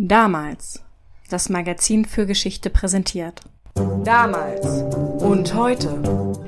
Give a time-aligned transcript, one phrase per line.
[0.00, 0.80] Damals.
[1.28, 3.40] Das Magazin für Geschichte präsentiert.
[4.04, 4.64] Damals
[5.20, 5.88] und heute.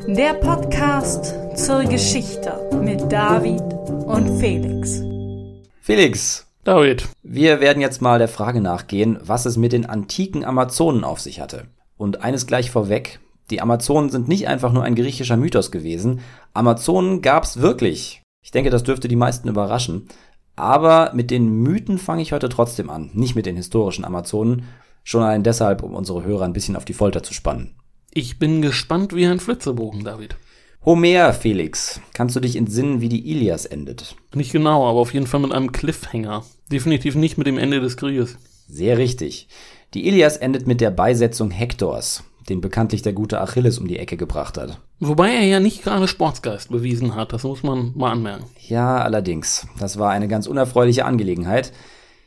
[0.07, 3.61] Der Podcast zur Geschichte mit David
[4.07, 5.03] und Felix.
[5.81, 11.03] Felix, David, wir werden jetzt mal der Frage nachgehen, was es mit den antiken Amazonen
[11.03, 11.65] auf sich hatte.
[11.97, 13.19] Und eines gleich vorweg,
[13.51, 16.21] die Amazonen sind nicht einfach nur ein griechischer Mythos gewesen.
[16.55, 18.23] Amazonen gab's wirklich.
[18.43, 20.09] Ich denke, das dürfte die meisten überraschen.
[20.61, 24.65] Aber mit den Mythen fange ich heute trotzdem an, nicht mit den historischen Amazonen.
[25.05, 27.75] Schon allein deshalb, um unsere Hörer ein bisschen auf die Folter zu spannen.
[28.13, 30.37] ich bin gespannt wie ein Flitzebogen, David.
[30.85, 34.17] Homer, Felix, kannst du dich entsinnen, wie die Ilias endet?
[34.35, 36.45] Nicht genau, aber auf jeden Fall mit einem Cliffhanger.
[36.71, 38.37] Definitiv nicht mit dem Ende des Krieges.
[38.69, 39.49] Sehr richtig.
[39.95, 44.17] Die Ilias endet mit der Beisetzung Hektors, den bekanntlich der gute Achilles um die Ecke
[44.17, 44.81] gebracht hat.
[44.99, 48.45] Wobei er ja nicht gerade Sportsgeist bewiesen hat, das muss man mal anmerken.
[48.69, 49.67] Ja, allerdings.
[49.79, 51.73] Das war eine ganz unerfreuliche Angelegenheit.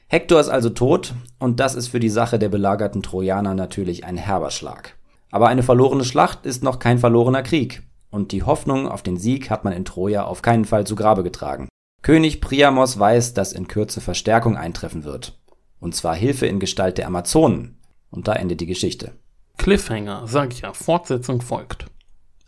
[0.08, 4.18] Hektor ist also tot und das ist für die Sache der belagerten Trojaner natürlich ein
[4.18, 4.96] herber Schlag.
[5.32, 9.50] Aber eine verlorene Schlacht ist noch kein verlorener Krieg und die Hoffnung auf den Sieg
[9.50, 11.68] hat man in Troja auf keinen Fall zu Grabe getragen.
[12.04, 15.42] König Priamos weiß, dass in Kürze Verstärkung eintreffen wird.
[15.80, 17.80] Und zwar Hilfe in Gestalt der Amazonen.
[18.12, 19.14] Und da endet die Geschichte.
[19.58, 21.86] Cliffhanger, sag ich ja, Fortsetzung folgt.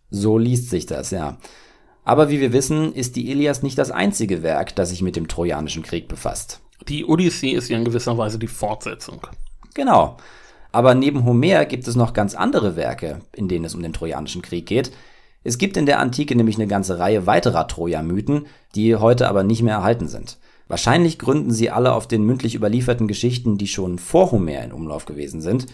[0.10, 1.38] So liest sich das, ja.
[2.04, 5.28] Aber wie wir wissen, ist die Ilias nicht das einzige Werk, das sich mit dem
[5.28, 6.62] Trojanischen Krieg befasst.
[6.88, 9.26] Die Odyssee ist ja in gewisser Weise die Fortsetzung.
[9.74, 10.18] Genau.
[10.72, 14.42] Aber neben Homer gibt es noch ganz andere Werke, in denen es um den Trojanischen
[14.42, 14.92] Krieg geht.
[15.44, 19.62] Es gibt in der Antike nämlich eine ganze Reihe weiterer Troja-Mythen, die heute aber nicht
[19.62, 20.38] mehr erhalten sind.
[20.68, 25.06] Wahrscheinlich gründen sie alle auf den mündlich überlieferten Geschichten, die schon vor Homer in Umlauf
[25.06, 25.68] gewesen sind.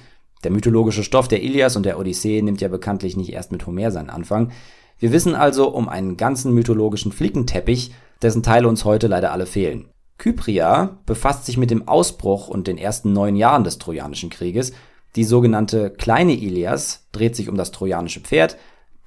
[0.44, 3.92] Der mythologische Stoff der Ilias und der Odyssee nimmt ja bekanntlich nicht erst mit Homer
[3.92, 4.52] seinen Anfang.
[5.00, 9.90] Wir wissen also um einen ganzen mythologischen Flickenteppich, dessen Teile uns heute leider alle fehlen.
[10.18, 14.74] Kypria befasst sich mit dem Ausbruch und den ersten neun Jahren des Trojanischen Krieges.
[15.16, 18.58] Die sogenannte kleine Ilias dreht sich um das trojanische Pferd.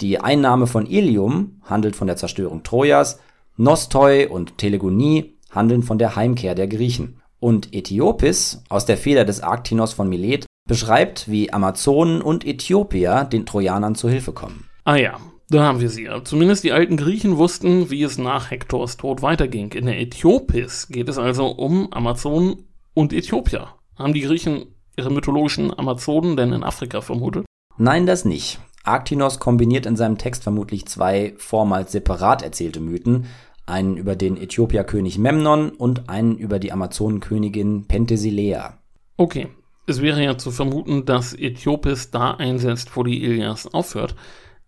[0.01, 3.21] Die Einnahme von Ilium handelt von der Zerstörung Trojas.
[3.57, 7.21] Nostoi und Telegonie handeln von der Heimkehr der Griechen.
[7.39, 13.47] Und Äthiopis aus der Feder des Arktinos von Milet beschreibt, wie Amazonen und Äthiopier den
[13.47, 14.69] Trojanern zu Hilfe kommen.
[14.85, 15.19] Ah ja,
[15.51, 16.09] da haben wir sie.
[16.25, 19.73] Zumindest die alten Griechen wussten, wie es nach Hektors Tod weiterging.
[19.73, 22.65] In der Äthiopis geht es also um Amazonen
[22.95, 23.69] und Äthiopier.
[23.97, 24.67] Haben die Griechen
[24.97, 27.45] ihre mythologischen Amazonen denn in Afrika vermutet?
[27.77, 28.59] Nein, das nicht.
[28.85, 33.27] Arktinos kombiniert in seinem Text vermutlich zwei vormals separat erzählte Mythen,
[33.67, 38.79] einen über den Äthiopierkönig Memnon und einen über die Amazonenkönigin Penthesilea.
[39.17, 39.49] Okay,
[39.87, 44.15] es wäre ja zu vermuten, dass Äthiopis da einsetzt, wo die Ilias aufhört.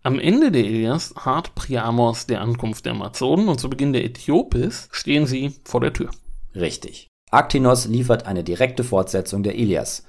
[0.03, 4.89] Am Ende der Ilias harrt Priamos der Ankunft der Amazonen und zu Beginn der Äthiopis
[4.91, 6.11] stehen sie vor der Tür.
[6.55, 7.07] Richtig.
[7.31, 10.05] Arktinos liefert eine direkte Fortsetzung der Ilias.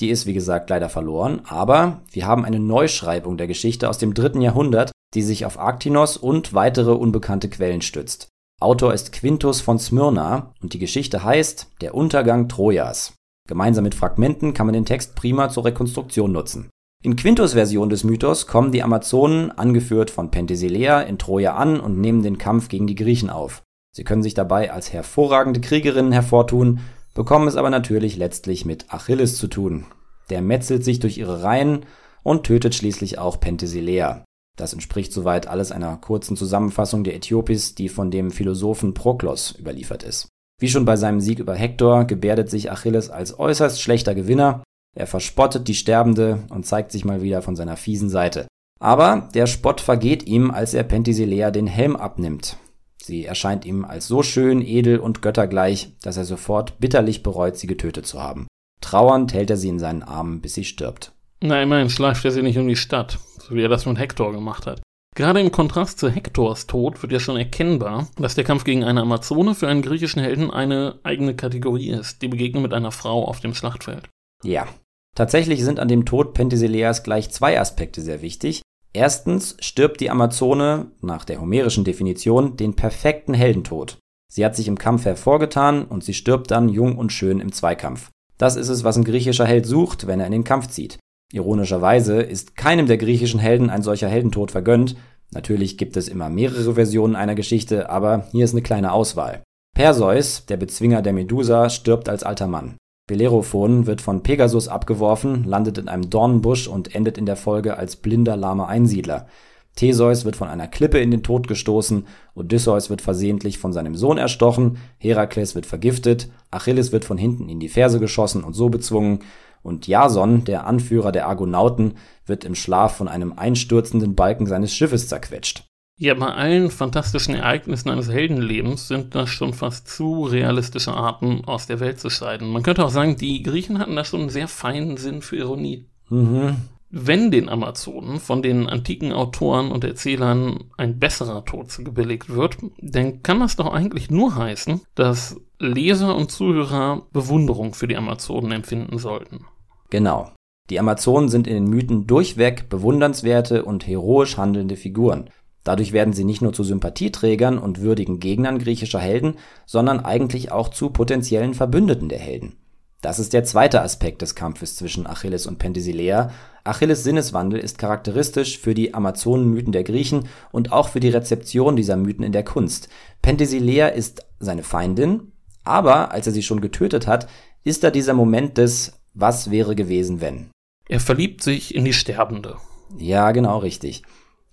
[0.00, 4.14] Die ist, wie gesagt, leider verloren, aber wir haben eine Neuschreibung der Geschichte aus dem
[4.14, 8.28] dritten Jahrhundert, die sich auf Arktinos und weitere unbekannte Quellen stützt.
[8.58, 13.12] Autor ist Quintus von Smyrna und die Geschichte heißt Der Untergang Trojas.
[13.48, 16.70] Gemeinsam mit Fragmenten kann man den Text prima zur Rekonstruktion nutzen.
[17.04, 22.00] In Quintus Version des Mythos kommen die Amazonen, angeführt von Penthesilea, in Troja an und
[22.00, 23.62] nehmen den Kampf gegen die Griechen auf.
[23.92, 26.80] Sie können sich dabei als hervorragende Kriegerinnen hervortun,
[27.14, 29.86] bekommen es aber natürlich letztlich mit Achilles zu tun.
[30.30, 31.84] Der metzelt sich durch ihre Reihen
[32.22, 34.24] und tötet schließlich auch Penthesilea.
[34.56, 40.04] Das entspricht soweit alles einer kurzen Zusammenfassung der Äthiopis, die von dem Philosophen Proklos überliefert
[40.04, 40.28] ist.
[40.62, 44.62] Wie schon bei seinem Sieg über Hektor gebärdet sich Achilles als äußerst schlechter Gewinner,
[44.96, 48.46] er verspottet die Sterbende und zeigt sich mal wieder von seiner fiesen Seite.
[48.78, 52.58] Aber der Spott vergeht ihm, als er Penthesilea den Helm abnimmt.
[53.02, 57.66] Sie erscheint ihm als so schön, edel und göttergleich, dass er sofort bitterlich bereut, sie
[57.66, 58.46] getötet zu haben.
[58.80, 61.10] Trauernd hält er sie in seinen Armen, bis sie stirbt.
[61.40, 64.30] Na, immerhin schleift er sie nicht um die Stadt, so wie er das mit Hektor
[64.30, 64.80] gemacht hat.
[65.14, 69.02] Gerade im Kontrast zu Hektors Tod wird ja schon erkennbar, dass der Kampf gegen eine
[69.02, 73.40] Amazone für einen griechischen Helden eine eigene Kategorie ist, die Begegnung mit einer Frau auf
[73.40, 74.08] dem Schlachtfeld.
[74.42, 74.66] Ja.
[75.14, 78.62] Tatsächlich sind an dem Tod Penthesileas gleich zwei Aspekte sehr wichtig.
[78.94, 83.98] Erstens stirbt die Amazone, nach der homerischen Definition, den perfekten Heldentod.
[84.32, 88.08] Sie hat sich im Kampf hervorgetan und sie stirbt dann jung und schön im Zweikampf.
[88.38, 90.98] Das ist es, was ein griechischer Held sucht, wenn er in den Kampf zieht.
[91.32, 94.96] Ironischerweise ist keinem der griechischen Helden ein solcher Heldentod vergönnt.
[95.30, 99.42] Natürlich gibt es immer mehrere Versionen einer Geschichte, aber hier ist eine kleine Auswahl.
[99.74, 102.76] Perseus, der Bezwinger der Medusa, stirbt als alter Mann.
[103.08, 107.96] Bellerophon wird von Pegasus abgeworfen, landet in einem Dornenbusch und endet in der Folge als
[107.96, 109.26] blinder, lahmer Einsiedler.
[109.74, 114.18] Theseus wird von einer Klippe in den Tod gestoßen, Odysseus wird versehentlich von seinem Sohn
[114.18, 119.20] erstochen, Herakles wird vergiftet, Achilles wird von hinten in die Ferse geschossen und so bezwungen,
[119.62, 121.94] und Jason, der Anführer der Argonauten,
[122.26, 125.64] wird im Schlaf von einem einstürzenden Balken seines Schiffes zerquetscht.
[125.98, 131.66] Ja, bei allen fantastischen Ereignissen eines Heldenlebens sind das schon fast zu realistische Arten, aus
[131.66, 132.50] der Welt zu scheiden.
[132.50, 135.86] Man könnte auch sagen, die Griechen hatten da schon einen sehr feinen Sinn für Ironie.
[136.08, 136.56] Mhm.
[136.94, 143.22] Wenn den Amazonen von den antiken Autoren und Erzählern ein besserer Tod gebilligt wird, dann
[143.22, 148.98] kann das doch eigentlich nur heißen, dass Leser und Zuhörer Bewunderung für die Amazonen empfinden
[148.98, 149.46] sollten.
[149.92, 150.30] Genau.
[150.70, 155.28] Die Amazonen sind in den Mythen durchweg bewundernswerte und heroisch handelnde Figuren.
[155.64, 159.34] Dadurch werden sie nicht nur zu Sympathieträgern und würdigen Gegnern griechischer Helden,
[159.66, 162.56] sondern eigentlich auch zu potenziellen Verbündeten der Helden.
[163.02, 166.30] Das ist der zweite Aspekt des Kampfes zwischen Achilles und Penthesilea.
[166.64, 171.98] Achilles Sinneswandel ist charakteristisch für die Amazonenmythen der Griechen und auch für die Rezeption dieser
[171.98, 172.88] Mythen in der Kunst.
[173.20, 175.32] Penthesilea ist seine Feindin,
[175.64, 177.28] aber als er sie schon getötet hat,
[177.62, 180.50] ist da dieser Moment des Was wäre gewesen, wenn.
[180.88, 182.56] Er verliebt sich in die Sterbende.
[182.98, 184.02] Ja, genau richtig.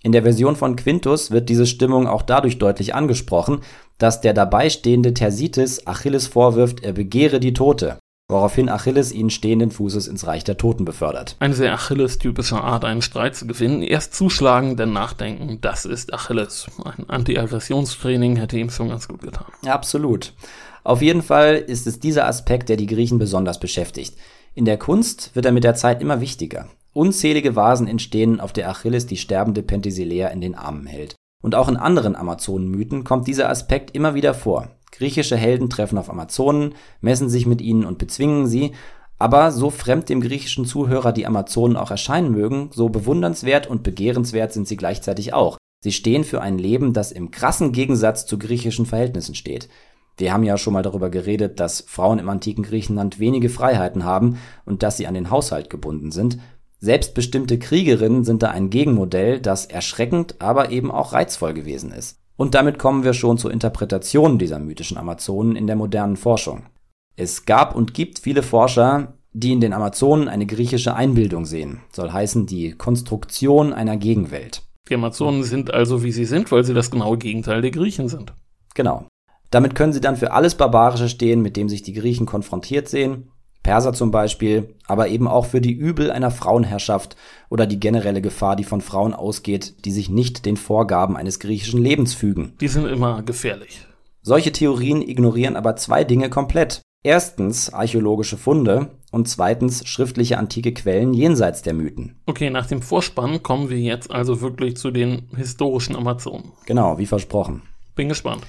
[0.02, 3.60] In der Version von Quintus wird diese Stimmung auch dadurch deutlich angesprochen,
[3.98, 7.98] dass der dabeistehende Thersites Achilles vorwirft, er begehre die Tote,
[8.28, 11.36] woraufhin Achilles ihn stehenden Fußes ins Reich der Toten befördert.
[11.40, 13.82] Eine sehr Achilles-typische Art, einen Streit zu gewinnen.
[13.82, 15.58] Erst zuschlagen, dann nachdenken.
[15.60, 16.66] Das ist Achilles.
[16.82, 19.46] Ein Anti-Aggressionstraining hätte ihm schon ganz gut getan.
[19.66, 20.32] Absolut.
[20.82, 24.16] Auf jeden Fall ist es dieser Aspekt, der die Griechen besonders beschäftigt.
[24.54, 26.66] In der Kunst wird er mit der Zeit immer wichtiger.
[26.92, 31.14] Unzählige Vasen entstehen, auf der Achilles die sterbende Penthesilea in den Armen hält.
[31.40, 34.68] Und auch in anderen Amazonenmythen kommt dieser Aspekt immer wieder vor.
[34.90, 38.72] Griechische Helden treffen auf Amazonen, messen sich mit ihnen und bezwingen sie,
[39.20, 44.52] aber so fremd dem griechischen Zuhörer die Amazonen auch erscheinen mögen, so bewundernswert und begehrenswert
[44.52, 45.58] sind sie gleichzeitig auch.
[45.82, 49.68] Sie stehen für ein Leben, das im krassen Gegensatz zu griechischen Verhältnissen steht.
[50.20, 54.38] Wir haben ja schon mal darüber geredet, dass Frauen im antiken Griechenland wenige Freiheiten haben
[54.66, 56.38] und dass sie an den Haushalt gebunden sind.
[56.78, 62.18] Selbstbestimmte Kriegerinnen sind da ein Gegenmodell, das erschreckend, aber eben auch reizvoll gewesen ist.
[62.36, 66.64] Und damit kommen wir schon zur Interpretation dieser mythischen Amazonen in der modernen Forschung.
[67.16, 72.12] Es gab und gibt viele Forscher, die in den Amazonen eine griechische Einbildung sehen, soll
[72.12, 74.62] heißen die Konstruktion einer Gegenwelt.
[74.88, 78.34] Die Amazonen sind also wie sie sind, weil sie das genaue Gegenteil der Griechen sind.
[78.74, 79.06] Genau.
[79.50, 83.30] Damit können sie dann für alles Barbarische stehen, mit dem sich die Griechen konfrontiert sehen,
[83.62, 87.16] Perser zum Beispiel, aber eben auch für die Übel einer Frauenherrschaft
[87.50, 91.82] oder die generelle Gefahr, die von Frauen ausgeht, die sich nicht den Vorgaben eines griechischen
[91.82, 92.54] Lebens fügen.
[92.60, 93.86] Die sind immer gefährlich.
[94.22, 96.80] Solche Theorien ignorieren aber zwei Dinge komplett.
[97.02, 102.20] Erstens archäologische Funde und zweitens schriftliche antike Quellen jenseits der Mythen.
[102.26, 106.52] Okay, nach dem Vorspann kommen wir jetzt also wirklich zu den historischen Amazonen.
[106.66, 107.62] Genau, wie versprochen.
[107.94, 108.42] Bin gespannt.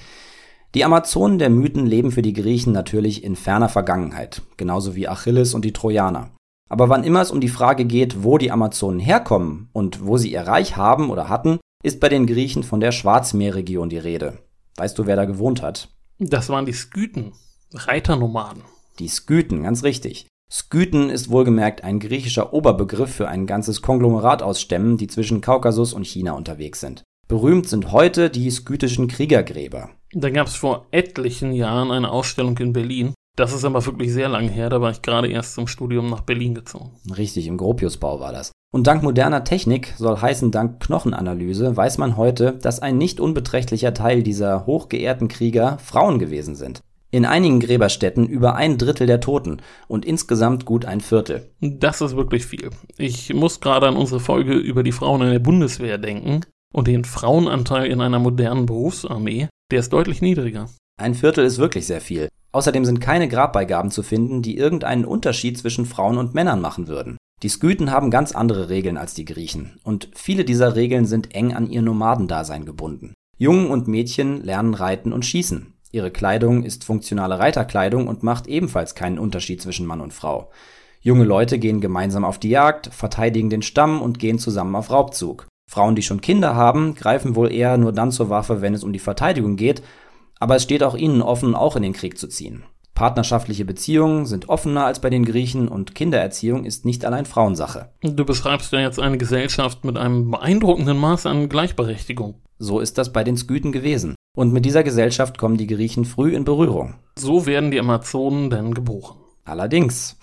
[0.74, 5.52] Die Amazonen der Mythen leben für die Griechen natürlich in ferner Vergangenheit, genauso wie Achilles
[5.52, 6.30] und die Trojaner.
[6.70, 10.32] Aber wann immer es um die Frage geht, wo die Amazonen herkommen und wo sie
[10.32, 14.38] ihr Reich haben oder hatten, ist bei den Griechen von der Schwarzmeerregion die Rede.
[14.76, 15.90] Weißt du, wer da gewohnt hat?
[16.18, 17.32] Das waren die Skythen,
[17.74, 18.62] Reiternomaden.
[18.98, 20.26] Die Skythen, ganz richtig.
[20.50, 25.92] Skythen ist wohlgemerkt ein griechischer Oberbegriff für ein ganzes Konglomerat aus Stämmen, die zwischen Kaukasus
[25.92, 27.02] und China unterwegs sind.
[27.32, 29.88] Berühmt sind heute die skythischen Kriegergräber.
[30.12, 33.14] Da gab es vor etlichen Jahren eine Ausstellung in Berlin.
[33.36, 36.20] Das ist aber wirklich sehr lange her, da war ich gerade erst zum Studium nach
[36.20, 36.90] Berlin gezogen.
[37.16, 38.52] Richtig, im Gropiusbau war das.
[38.70, 43.94] Und dank moderner Technik, soll heißen dank Knochenanalyse, weiß man heute, dass ein nicht unbeträchtlicher
[43.94, 46.80] Teil dieser hochgeehrten Krieger Frauen gewesen sind.
[47.10, 51.50] In einigen Gräberstätten über ein Drittel der Toten und insgesamt gut ein Viertel.
[51.62, 52.68] Das ist wirklich viel.
[52.98, 56.42] Ich muss gerade an unsere Folge über die Frauen in der Bundeswehr denken
[56.72, 60.68] und den Frauenanteil in einer modernen Berufsarmee, der ist deutlich niedriger.
[61.00, 62.28] Ein Viertel ist wirklich sehr viel.
[62.52, 67.16] Außerdem sind keine Grabbeigaben zu finden, die irgendeinen Unterschied zwischen Frauen und Männern machen würden.
[67.42, 71.54] Die Skythen haben ganz andere Regeln als die Griechen, und viele dieser Regeln sind eng
[71.54, 73.14] an ihr Nomadendasein gebunden.
[73.38, 75.74] Jungen und Mädchen lernen reiten und schießen.
[75.90, 80.50] Ihre Kleidung ist funktionale Reiterkleidung und macht ebenfalls keinen Unterschied zwischen Mann und Frau.
[81.00, 85.48] Junge Leute gehen gemeinsam auf die Jagd, verteidigen den Stamm und gehen zusammen auf Raubzug.
[85.72, 88.92] Frauen, die schon Kinder haben, greifen wohl eher nur dann zur Waffe, wenn es um
[88.92, 89.82] die Verteidigung geht,
[90.38, 92.64] aber es steht auch ihnen offen, auch in den Krieg zu ziehen.
[92.92, 97.88] Partnerschaftliche Beziehungen sind offener als bei den Griechen und Kindererziehung ist nicht allein Frauensache.
[98.02, 102.34] Du beschreibst ja jetzt eine Gesellschaft mit einem beeindruckenden Maß an Gleichberechtigung.
[102.58, 104.14] So ist das bei den Skythen gewesen.
[104.36, 106.96] Und mit dieser Gesellschaft kommen die Griechen früh in Berührung.
[107.18, 109.16] So werden die Amazonen denn geboren.
[109.46, 110.18] Allerdings.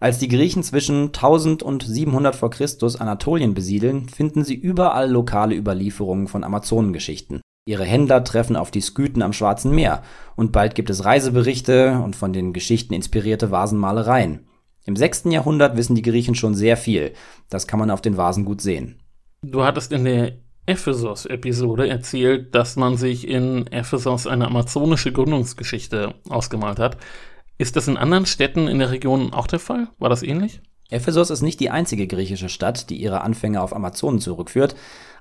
[0.00, 5.56] Als die Griechen zwischen 1000 und 700 vor Christus Anatolien besiedeln, finden sie überall lokale
[5.56, 7.40] Überlieferungen von Amazonengeschichten.
[7.66, 10.02] Ihre Händler treffen auf die Skythen am Schwarzen Meer
[10.36, 14.46] und bald gibt es Reiseberichte und von den Geschichten inspirierte Vasenmalereien.
[14.86, 15.24] Im 6.
[15.26, 17.12] Jahrhundert wissen die Griechen schon sehr viel.
[17.50, 19.02] Das kann man auf den Vasen gut sehen.
[19.42, 26.78] Du hattest in der Ephesos-Episode erzählt, dass man sich in Ephesos eine amazonische Gründungsgeschichte ausgemalt
[26.78, 26.96] hat.
[27.60, 29.88] Ist das in anderen Städten in der Region auch der Fall?
[29.98, 30.60] War das ähnlich?
[30.90, 34.76] Ephesos ist nicht die einzige griechische Stadt, die ihre Anfänge auf Amazonen zurückführt.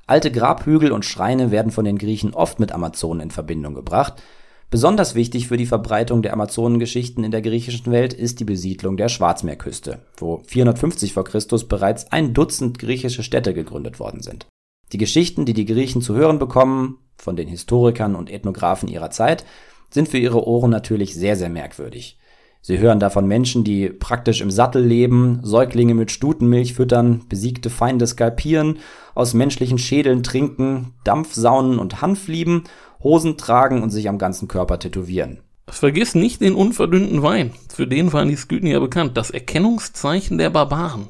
[0.06, 4.22] Alte Grabhügel und Schreine werden von den Griechen oft mit Amazonen in Verbindung gebracht.
[4.70, 9.10] Besonders wichtig für die Verbreitung der Amazonengeschichten in der griechischen Welt ist die Besiedlung der
[9.10, 11.24] Schwarzmeerküste, wo 450 v.
[11.24, 11.40] Chr.
[11.68, 14.46] bereits ein Dutzend griechische Städte gegründet worden sind.
[14.92, 19.44] Die Geschichten, die die Griechen zu hören bekommen, von den Historikern und Ethnographen ihrer Zeit,
[19.90, 22.20] sind für ihre Ohren natürlich sehr, sehr merkwürdig.
[22.62, 28.06] Sie hören davon Menschen, die praktisch im Sattel leben, Säuglinge mit Stutenmilch füttern, besiegte Feinde
[28.06, 28.80] skalpieren,
[29.16, 32.64] aus menschlichen Schädeln trinken, Dampfsaunen und Hanf lieben,
[33.02, 35.40] Hosen tragen und sich am ganzen Körper tätowieren.
[35.70, 37.52] Vergiss nicht den unverdünnten Wein.
[37.74, 39.18] Für den waren die Skythen ja bekannt.
[39.18, 41.08] Das Erkennungszeichen der Barbaren.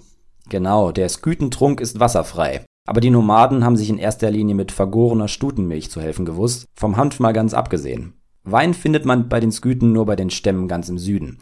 [0.50, 2.66] Genau, der Skythentrunk ist wasserfrei.
[2.88, 6.98] Aber die Nomaden haben sich in erster Linie mit vergorener Stutenmilch zu helfen gewusst, vom
[6.98, 8.14] Hanf mal ganz abgesehen.
[8.50, 11.40] Wein findet man bei den Skythen nur bei den Stämmen ganz im Süden.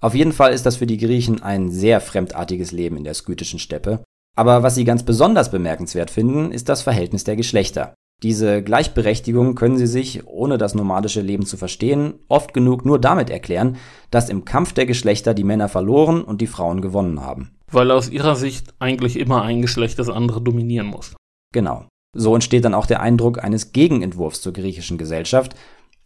[0.00, 3.58] Auf jeden Fall ist das für die Griechen ein sehr fremdartiges Leben in der skythischen
[3.58, 4.04] Steppe.
[4.36, 7.94] Aber was sie ganz besonders bemerkenswert finden, ist das Verhältnis der Geschlechter.
[8.22, 13.30] Diese Gleichberechtigung können sie sich, ohne das nomadische Leben zu verstehen, oft genug nur damit
[13.30, 13.76] erklären,
[14.10, 17.50] dass im Kampf der Geschlechter die Männer verloren und die Frauen gewonnen haben.
[17.70, 21.14] Weil aus ihrer Sicht eigentlich immer ein Geschlecht das andere dominieren muss.
[21.52, 21.86] Genau.
[22.16, 25.56] So entsteht dann auch der Eindruck eines Gegenentwurfs zur griechischen Gesellschaft,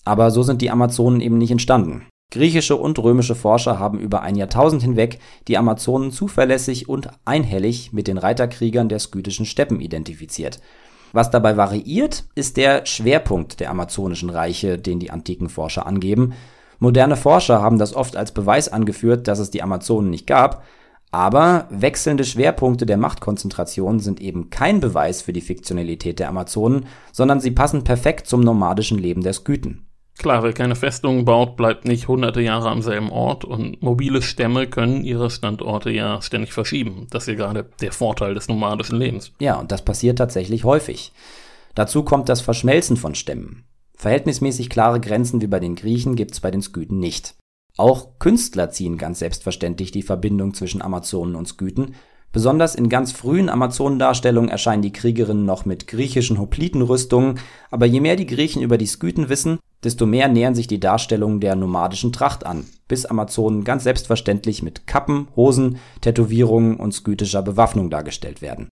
[0.08, 2.06] aber so sind die Amazonen eben nicht entstanden.
[2.32, 8.08] Griechische und römische Forscher haben über ein Jahrtausend hinweg die Amazonen zuverlässig und einhellig mit
[8.08, 10.60] den Reiterkriegern der skythischen Steppen identifiziert.
[11.12, 16.32] Was dabei variiert, ist der Schwerpunkt der amazonischen Reiche, den die antiken Forscher angeben.
[16.78, 20.64] Moderne Forscher haben das oft als Beweis angeführt, dass es die Amazonen nicht gab,
[21.10, 27.40] aber wechselnde Schwerpunkte der Machtkonzentration sind eben kein Beweis für die Fiktionalität der Amazonen, sondern
[27.40, 29.87] sie passen perfekt zum nomadischen Leben der Skythen.
[30.18, 34.66] Klar, wer keine Festungen baut, bleibt nicht hunderte Jahre am selben Ort und mobile Stämme
[34.66, 37.06] können ihre Standorte ja ständig verschieben.
[37.10, 39.30] Das ist ja gerade der Vorteil des nomadischen Lebens.
[39.38, 41.12] Ja, und das passiert tatsächlich häufig.
[41.76, 43.64] Dazu kommt das Verschmelzen von Stämmen.
[43.96, 47.36] Verhältnismäßig klare Grenzen wie bei den Griechen gibt's bei den Skythen nicht.
[47.76, 51.94] Auch Künstler ziehen ganz selbstverständlich die Verbindung zwischen Amazonen und Skythen,
[52.30, 57.38] Besonders in ganz frühen Amazonendarstellungen erscheinen die Kriegerinnen noch mit griechischen Hoplitenrüstungen,
[57.70, 61.40] aber je mehr die Griechen über die Skythen wissen, desto mehr nähern sich die Darstellungen
[61.40, 67.90] der nomadischen Tracht an, bis Amazonen ganz selbstverständlich mit Kappen, Hosen, Tätowierungen und skythischer Bewaffnung
[67.90, 68.68] dargestellt werden.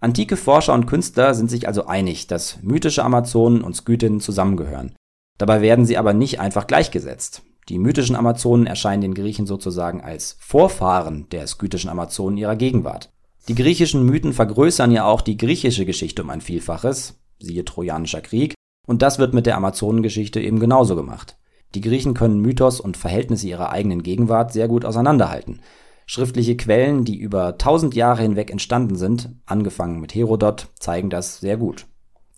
[0.00, 4.94] Antike Forscher und Künstler sind sich also einig, dass mythische Amazonen und Skythinnen zusammengehören.
[5.36, 7.42] Dabei werden sie aber nicht einfach gleichgesetzt.
[7.68, 13.10] Die mythischen Amazonen erscheinen den Griechen sozusagen als Vorfahren der skythischen Amazonen ihrer Gegenwart.
[13.48, 18.54] Die griechischen Mythen vergrößern ja auch die griechische Geschichte um ein Vielfaches, siehe Trojanischer Krieg,
[18.86, 21.36] und das wird mit der Amazonengeschichte eben genauso gemacht.
[21.74, 25.60] Die Griechen können Mythos und Verhältnisse ihrer eigenen Gegenwart sehr gut auseinanderhalten.
[26.06, 31.56] Schriftliche Quellen, die über tausend Jahre hinweg entstanden sind, angefangen mit Herodot, zeigen das sehr
[31.56, 31.86] gut.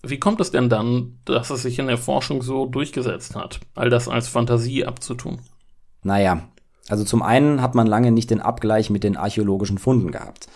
[0.03, 3.89] Wie kommt es denn dann, dass es sich in der Forschung so durchgesetzt hat, all
[3.89, 5.39] das als Fantasie abzutun?
[6.03, 6.49] Naja,
[6.89, 10.47] also zum einen hat man lange nicht den Abgleich mit den archäologischen Funden gehabt.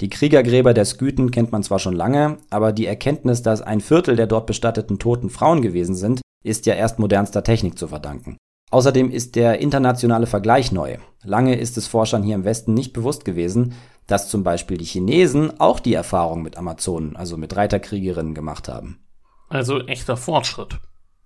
[0.00, 4.14] Die Kriegergräber der Skythen kennt man zwar schon lange, aber die Erkenntnis, dass ein Viertel
[4.14, 8.36] der dort bestatteten toten Frauen gewesen sind, ist ja erst modernster Technik zu verdanken.
[8.70, 10.98] Außerdem ist der internationale Vergleich neu.
[11.24, 13.74] Lange ist es Forschern hier im Westen nicht bewusst gewesen,
[14.06, 19.00] dass zum Beispiel die Chinesen auch die Erfahrung mit Amazonen, also mit Reiterkriegerinnen gemacht haben.
[19.48, 20.78] Also echter Fortschritt.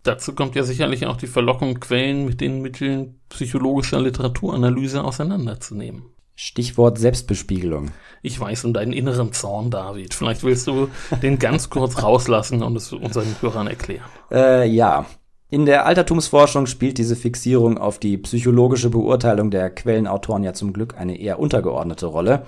[0.04, 6.06] Dazu kommt ja sicherlich auch die Verlockung, Quellen mit den Mitteln psychologischer Literaturanalyse auseinanderzunehmen.
[6.34, 7.90] Stichwort Selbstbespiegelung.
[8.22, 10.14] Ich weiß um deinen inneren Zorn, David.
[10.14, 10.88] Vielleicht willst du
[11.22, 14.08] den ganz kurz rauslassen und es unseren Hörern erklären.
[14.30, 15.06] Äh, ja.
[15.50, 20.96] In der Altertumsforschung spielt diese Fixierung auf die psychologische Beurteilung der Quellenautoren ja zum Glück
[20.96, 22.46] eine eher untergeordnete Rolle.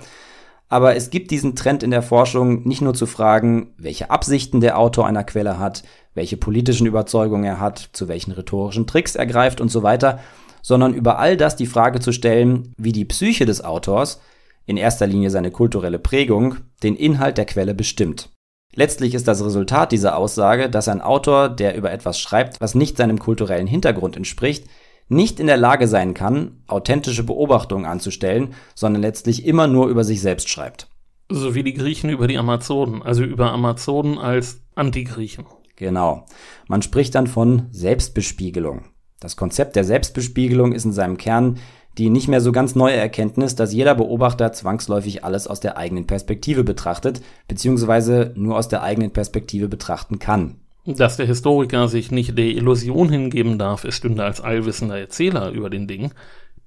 [0.67, 4.79] Aber es gibt diesen Trend in der Forschung nicht nur zu fragen, welche Absichten der
[4.79, 5.83] Autor einer Quelle hat,
[6.15, 10.19] welche politischen Überzeugungen er hat, zu welchen rhetorischen Tricks er greift und so weiter,
[10.65, 14.19] sondern über all das die Frage zu stellen, wie die Psyche des Autors,
[14.65, 18.31] in erster Linie seine kulturelle Prägung, den Inhalt der Quelle bestimmt.
[18.73, 22.97] Letztlich ist das Resultat dieser Aussage, dass ein Autor, der über etwas schreibt, was nicht
[22.97, 24.65] seinem kulturellen Hintergrund entspricht,
[25.07, 30.19] nicht in der Lage sein kann, authentische Beobachtungen anzustellen, sondern letztlich immer nur über sich
[30.19, 30.87] selbst schreibt.
[31.29, 35.45] So wie die Griechen über die Amazonen, also über Amazonen als Antigriechen.
[35.75, 36.25] Genau.
[36.67, 38.94] Man spricht dann von Selbstbespiegelung.
[39.25, 41.57] Das Konzept der Selbstbespiegelung ist in seinem Kern
[41.97, 46.05] die nicht mehr so ganz neue Erkenntnis, dass jeder Beobachter zwangsläufig alles aus der eigenen
[46.05, 50.57] Perspektive betrachtet, beziehungsweise nur aus der eigenen Perspektive betrachten kann.
[50.85, 55.69] Dass der Historiker sich nicht der Illusion hingeben darf, er stünde als allwissender Erzähler über
[55.69, 56.11] den Ding,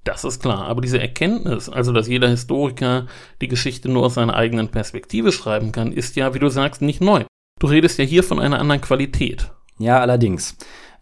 [0.03, 0.65] das ist klar.
[0.65, 3.05] Aber diese Erkenntnis, also dass jeder Historiker
[3.39, 7.01] die Geschichte nur aus seiner eigenen Perspektive schreiben kann, ist ja, wie du sagst, nicht
[7.01, 7.23] neu.
[7.59, 9.51] Du redest ja hier von einer anderen Qualität.
[9.77, 10.57] Ja, allerdings.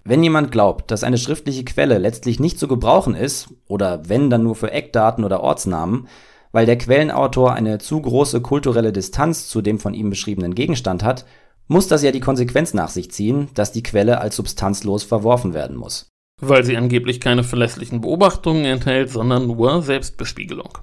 [0.10, 4.42] Wenn jemand glaubt, dass eine schriftliche Quelle letztlich nicht zu gebrauchen ist, oder wenn dann
[4.42, 6.08] nur für Eckdaten oder Ortsnamen,
[6.54, 11.26] weil der Quellenautor eine zu große kulturelle Distanz zu dem von ihm beschriebenen Gegenstand hat,
[11.68, 15.76] muss das ja die Konsequenz nach sich ziehen, dass die Quelle als substanzlos verworfen werden
[15.76, 16.08] muss.
[16.40, 20.78] Weil sie angeblich keine verlässlichen Beobachtungen enthält, sondern nur Selbstbespiegelung.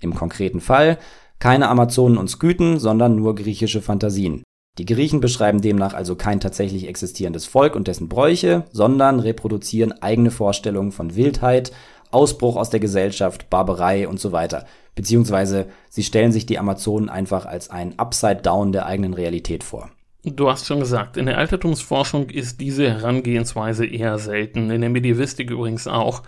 [0.00, 0.98] Im konkreten Fall
[1.38, 4.42] keine Amazonen und Skythen, sondern nur griechische Fantasien.
[4.78, 10.32] Die Griechen beschreiben demnach also kein tatsächlich existierendes Volk und dessen Bräuche, sondern reproduzieren eigene
[10.32, 11.70] Vorstellungen von Wildheit,
[12.10, 14.66] Ausbruch aus der Gesellschaft, Barbarei und so weiter.
[14.96, 19.90] Beziehungsweise sie stellen sich die Amazonen einfach als ein Upside-Down der eigenen Realität vor.
[20.24, 25.50] Du hast schon gesagt, in der Altertumsforschung ist diese Herangehensweise eher selten, in der Medievistik
[25.50, 26.22] übrigens auch.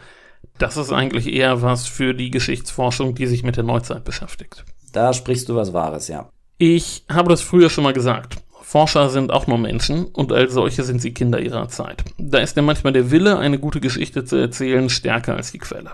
[0.59, 4.65] Das ist eigentlich eher was für die Geschichtsforschung, die sich mit der Neuzeit beschäftigt.
[4.93, 6.29] Da sprichst du was Wahres, ja.
[6.59, 8.39] Ich habe das früher schon mal gesagt.
[8.63, 12.03] Forscher sind auch nur Menschen und als solche sind sie Kinder ihrer Zeit.
[12.19, 15.91] Da ist ja manchmal der Wille, eine gute Geschichte zu erzählen, stärker als die Quelle.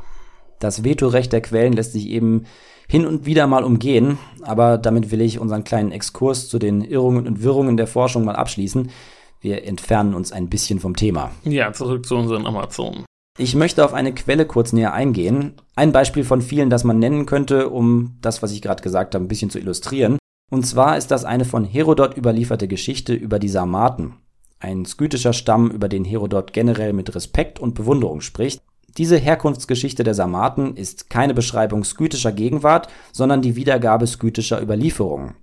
[0.61, 2.45] Das Vetorecht der Quellen lässt sich eben
[2.89, 7.27] hin und wieder mal umgehen, aber damit will ich unseren kleinen Exkurs zu den Irrungen
[7.27, 8.91] und Wirrungen der Forschung mal abschließen.
[9.41, 11.33] Wir entfernen uns ein bisschen vom Thema.
[11.43, 13.05] Ja, zurück zu unseren Amazonen.
[13.37, 15.55] Ich möchte auf eine Quelle kurz näher eingehen.
[15.75, 19.25] Ein Beispiel von vielen, das man nennen könnte, um das, was ich gerade gesagt habe,
[19.25, 20.19] ein bisschen zu illustrieren.
[20.53, 24.17] Und zwar ist das eine von Herodot überlieferte Geschichte über die Sarmaten,
[24.61, 28.61] ein skytischer Stamm, über den Herodot generell mit Respekt und Bewunderung spricht.
[28.99, 35.37] Diese Herkunftsgeschichte der Sarmaten ist keine Beschreibung skytischer Gegenwart, sondern die Wiedergabe skytischer Überlieferungen.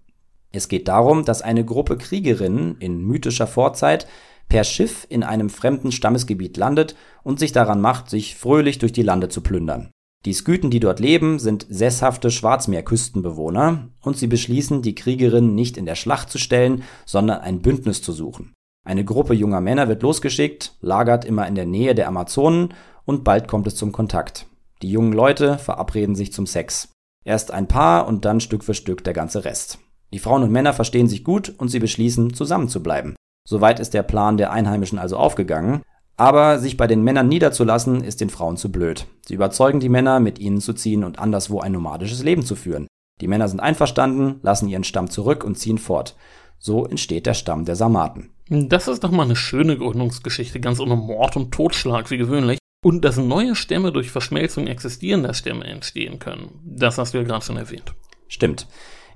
[0.52, 4.06] Es geht darum, dass eine Gruppe Kriegerinnen in mythischer Vorzeit
[4.48, 9.02] per Schiff in einem fremden Stammesgebiet landet und sich daran macht, sich fröhlich durch die
[9.02, 9.90] Lande zu plündern.
[10.26, 15.86] Die Skythen, die dort leben, sind sesshafte Schwarzmeerküstenbewohner und sie beschließen, die Kriegerinnen nicht in
[15.86, 18.54] der Schlacht zu stellen, sondern ein Bündnis zu suchen.
[18.86, 22.74] Eine Gruppe junger Männer wird losgeschickt, lagert immer in der Nähe der Amazonen
[23.06, 24.48] und bald kommt es zum Kontakt.
[24.82, 26.90] Die jungen Leute verabreden sich zum Sex.
[27.24, 29.80] Erst ein Paar und dann Stück für Stück der ganze Rest.
[30.12, 33.16] Die Frauen und Männer verstehen sich gut und sie beschließen, zusammenzubleiben.
[33.48, 35.82] Soweit ist der Plan der Einheimischen also aufgegangen,
[36.20, 39.08] aber sich bei den Männern niederzulassen, ist den Frauen zu blöd.
[39.26, 42.88] Sie überzeugen die Männer, mit ihnen zu ziehen und anderswo ein nomadisches Leben zu führen.
[43.22, 46.18] Die Männer sind einverstanden, lassen ihren Stamm zurück und ziehen fort.
[46.58, 48.32] So entsteht der Stamm der Sarmaten.
[48.50, 52.60] Das ist doch mal eine schöne Gründungsgeschichte, ganz ohne Mord und Totschlag wie gewöhnlich.
[52.84, 56.60] Und dass neue Stämme durch Verschmelzung existierender Stämme entstehen können.
[56.66, 57.94] Das hast du ja gerade schon erwähnt.
[58.28, 58.68] Stimmt.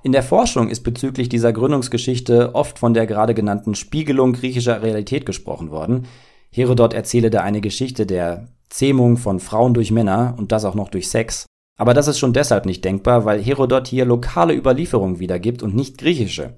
[0.02, 5.26] In der Forschung ist bezüglich dieser Gründungsgeschichte oft von der gerade genannten Spiegelung griechischer Realität
[5.26, 6.06] gesprochen worden.
[6.56, 10.88] Herodot erzähle da eine Geschichte der Zähmung von Frauen durch Männer und das auch noch
[10.88, 11.46] durch Sex.
[11.76, 15.98] Aber das ist schon deshalb nicht denkbar, weil Herodot hier lokale Überlieferungen wiedergibt und nicht
[15.98, 16.54] griechische.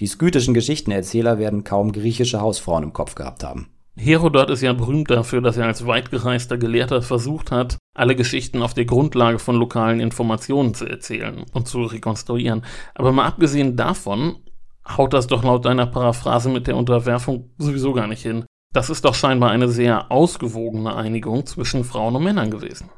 [0.00, 3.68] Die skytischen Geschichtenerzähler werden kaum griechische Hausfrauen im Kopf gehabt haben.
[3.98, 8.72] Herodot ist ja berühmt dafür, dass er als weitgereister Gelehrter versucht hat, alle Geschichten auf
[8.72, 12.64] der Grundlage von lokalen Informationen zu erzählen und zu rekonstruieren.
[12.94, 14.36] Aber mal abgesehen davon
[14.88, 18.46] haut das doch laut deiner Paraphrase mit der Unterwerfung sowieso gar nicht hin.
[18.74, 22.90] Das ist doch scheinbar eine sehr ausgewogene Einigung zwischen Frauen und Männern gewesen.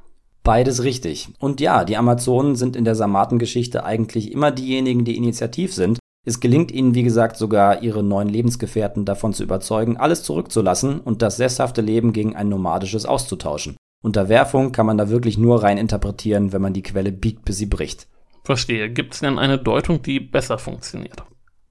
[0.42, 1.28] Beides richtig.
[1.38, 5.98] Und ja, die Amazonen sind in der Sarmatengeschichte eigentlich immer diejenigen, die initiativ sind.
[6.24, 11.20] Es gelingt ihnen, wie gesagt, sogar ihre neuen Lebensgefährten davon zu überzeugen, alles zurückzulassen und
[11.20, 13.76] das sesshafte Leben gegen ein nomadisches auszutauschen.
[14.02, 17.66] Unterwerfung kann man da wirklich nur rein interpretieren, wenn man die Quelle biegt, bis sie
[17.66, 18.08] bricht.
[18.44, 18.90] Verstehe.
[18.90, 21.22] Gibt es denn eine Deutung, die besser funktioniert?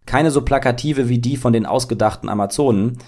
[0.06, 3.00] Keine so plakative wie die von den ausgedachten Amazonen.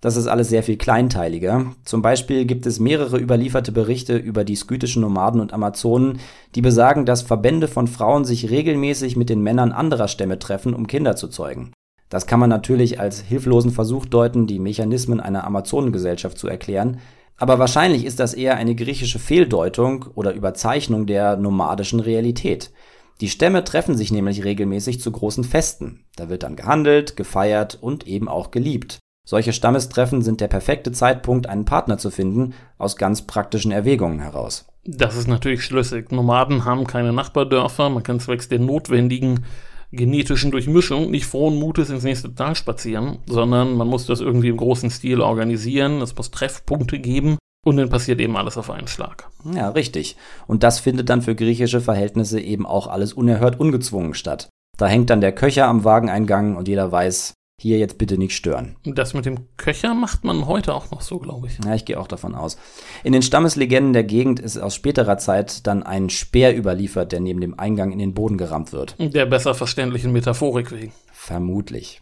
[0.00, 1.74] Das ist alles sehr viel kleinteiliger.
[1.84, 6.20] Zum Beispiel gibt es mehrere überlieferte Berichte über die skytischen Nomaden und Amazonen,
[6.54, 10.86] die besagen, dass Verbände von Frauen sich regelmäßig mit den Männern anderer Stämme treffen, um
[10.86, 11.72] Kinder zu zeugen.
[12.08, 17.00] Das kann man natürlich als hilflosen Versuch deuten, die Mechanismen einer Amazonengesellschaft zu erklären,
[17.36, 22.72] aber wahrscheinlich ist das eher eine griechische Fehldeutung oder Überzeichnung der nomadischen Realität.
[23.20, 26.04] Die Stämme treffen sich nämlich regelmäßig zu großen Festen.
[26.16, 28.98] Da wird dann gehandelt, gefeiert und eben auch geliebt.
[29.28, 34.64] Solche Stammestreffen sind der perfekte Zeitpunkt, einen Partner zu finden, aus ganz praktischen Erwägungen heraus.
[34.86, 36.10] Das ist natürlich schlüssig.
[36.10, 39.44] Nomaden haben keine Nachbardörfer, man kann zwecks der notwendigen
[39.92, 44.56] genetischen Durchmischung nicht frohen Mutes ins nächste Tal spazieren, sondern man muss das irgendwie im
[44.56, 47.36] großen Stil organisieren, es muss Treffpunkte geben
[47.66, 49.28] und dann passiert eben alles auf einen Schlag.
[49.54, 50.16] Ja, richtig.
[50.46, 54.48] Und das findet dann für griechische Verhältnisse eben auch alles unerhört ungezwungen statt.
[54.78, 58.76] Da hängt dann der Köcher am Wageneingang und jeder weiß, hier jetzt bitte nicht stören.
[58.84, 61.58] Das mit dem Köcher macht man heute auch noch so, glaube ich.
[61.64, 62.56] Ja, ich gehe auch davon aus.
[63.02, 67.40] In den Stammeslegenden der Gegend ist aus späterer Zeit dann ein Speer überliefert, der neben
[67.40, 68.94] dem Eingang in den Boden gerammt wird.
[68.98, 70.92] Der besser verständlichen Metaphorik wegen.
[71.12, 72.00] Vermutlich.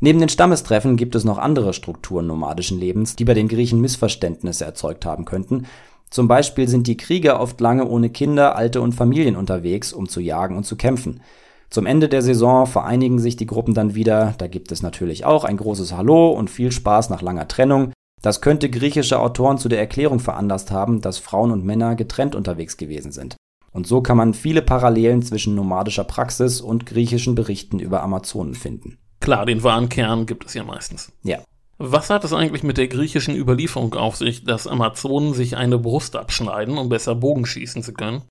[0.00, 4.64] Neben den Stammestreffen gibt es noch andere Strukturen nomadischen Lebens, die bei den Griechen Missverständnisse
[4.64, 5.66] erzeugt haben könnten.
[6.10, 10.20] Zum Beispiel sind die Krieger oft lange ohne Kinder, Alte und Familien unterwegs, um zu
[10.20, 11.20] jagen und zu kämpfen.
[11.72, 14.34] Zum Ende der Saison vereinigen sich die Gruppen dann wieder.
[14.36, 17.94] Da gibt es natürlich auch ein großes Hallo und viel Spaß nach langer Trennung.
[18.20, 22.76] Das könnte griechische Autoren zu der Erklärung veranlasst haben, dass Frauen und Männer getrennt unterwegs
[22.76, 23.36] gewesen sind.
[23.72, 28.98] Und so kann man viele Parallelen zwischen nomadischer Praxis und griechischen Berichten über Amazonen finden.
[29.20, 31.10] Klar, den wahren Kern gibt es ja meistens.
[31.22, 31.38] Ja.
[31.78, 36.16] Was hat es eigentlich mit der griechischen Überlieferung auf sich, dass Amazonen sich eine Brust
[36.16, 38.24] abschneiden, um besser Bogen schießen zu können?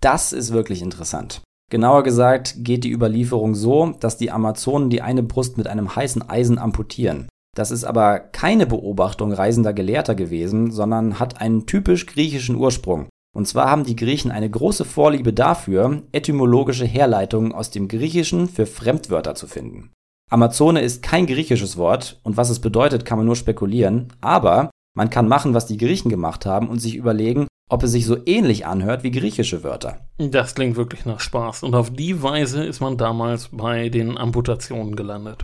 [0.00, 1.42] Das ist wirklich interessant.
[1.70, 6.28] Genauer gesagt geht die Überlieferung so, dass die Amazonen die eine Brust mit einem heißen
[6.28, 7.28] Eisen amputieren.
[7.54, 13.08] Das ist aber keine Beobachtung reisender Gelehrter gewesen, sondern hat einen typisch griechischen Ursprung.
[13.36, 18.64] Und zwar haben die Griechen eine große Vorliebe dafür, etymologische Herleitungen aus dem Griechischen für
[18.64, 19.90] Fremdwörter zu finden.
[20.30, 25.10] Amazone ist kein griechisches Wort und was es bedeutet, kann man nur spekulieren, aber man
[25.10, 28.66] kann machen, was die Griechen gemacht haben und sich überlegen, ob es sich so ähnlich
[28.66, 30.08] anhört wie griechische Wörter.
[30.18, 31.62] Das klingt wirklich nach Spaß.
[31.62, 35.42] Und auf die Weise ist man damals bei den Amputationen gelandet.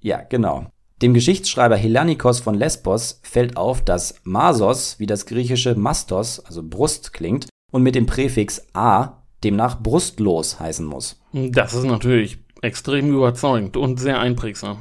[0.00, 0.66] Ja, genau.
[1.00, 7.12] Dem Geschichtsschreiber Helanikos von Lesbos fällt auf, dass Masos wie das griechische Mastos, also Brust,
[7.12, 11.20] klingt und mit dem Präfix a demnach brustlos heißen muss.
[11.32, 14.78] Das ist natürlich extrem überzeugend und sehr einprägsam.